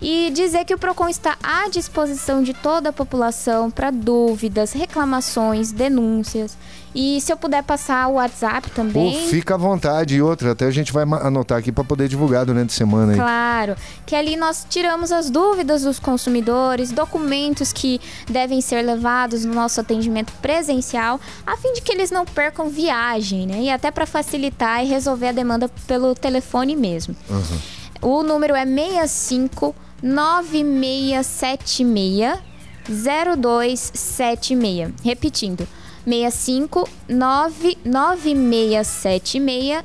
[0.02, 5.70] E dizer que o Procon está à disposição de toda a população para dúvidas, reclamações,
[5.70, 6.56] denúncias.
[6.92, 9.28] E se eu puder passar o WhatsApp Pô, também.
[9.28, 10.16] fica à vontade.
[10.16, 13.12] E outra, até a gente vai anotar aqui para poder divulgar durante a semana.
[13.12, 13.18] Aí.
[13.18, 19.54] Claro, que ali nós tiramos as dúvidas dos consumidores, documentos que devem ser levados no
[19.54, 23.62] nosso atendimento presencial, a fim de que eles não percam viagem, né?
[23.62, 27.14] E até para facilitar e resolver a demanda pelo telefone mesmo.
[28.02, 32.38] O número é 65 9676
[32.88, 34.92] 0276.
[35.02, 35.66] Repetindo.
[36.04, 39.84] 65 99676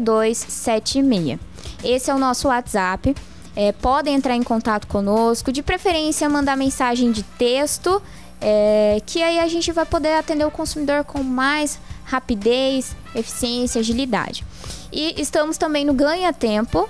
[0.00, 1.38] 0276.
[1.82, 3.14] Esse é o nosso WhatsApp.
[3.56, 8.00] É, podem entrar em contato conosco, de preferência mandar mensagem de texto,
[8.40, 14.44] é, que aí a gente vai poder atender o consumidor com mais rapidez, eficiência, agilidade.
[14.92, 16.88] E estamos também no Ganha Tempo,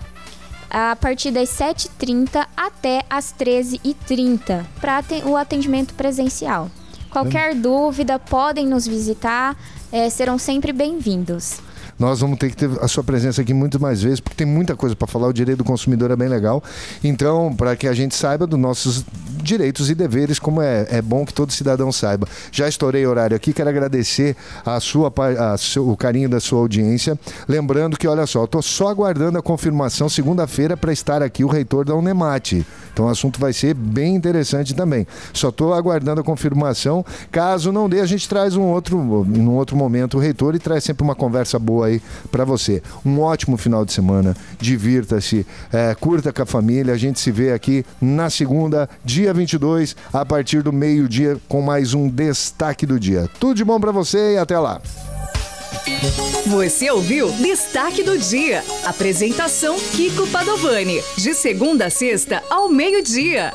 [0.70, 6.70] a partir das 7h30 até as 13h30, para o atendimento presencial.
[7.10, 9.56] Qualquer dúvida, podem nos visitar,
[9.90, 11.60] eh, serão sempre bem-vindos.
[11.99, 14.76] Nós vamos ter que ter a sua presença aqui muito mais vezes, porque tem muita
[14.76, 15.26] coisa para falar.
[15.28, 16.62] O direito do consumidor é bem legal.
[17.03, 19.05] Então, para que a gente saiba dos nossos
[19.42, 22.26] direitos e deveres, como é, é bom que todo cidadão saiba.
[22.53, 27.18] Já estourei horário aqui, quero agradecer a sua, a seu- o carinho da sua audiência.
[27.49, 31.84] Lembrando que, olha só, estou só aguardando a confirmação segunda-feira para estar aqui o reitor
[31.84, 32.66] da Unemate.
[32.92, 35.07] Então o assunto vai ser bem interessante também.
[35.32, 37.05] Só estou aguardando a confirmação.
[37.30, 40.59] Caso não dê, a gente traz um outro, em um outro momento o reitor e
[40.59, 42.82] traz sempre uma conversa boa aí para você.
[43.05, 44.36] Um ótimo final de semana.
[44.59, 46.95] Divirta-se, é, curta com a família.
[46.95, 51.95] A gente se vê aqui na segunda, dia 22, a partir do meio-dia, com mais
[51.95, 53.28] um destaque do dia.
[53.41, 54.80] Tudo de bom para você e até lá.
[56.47, 58.64] Você ouviu Destaque do Dia.
[58.84, 61.03] Apresentação Kiko Padovani.
[61.16, 63.53] De segunda a sexta, ao meio-dia.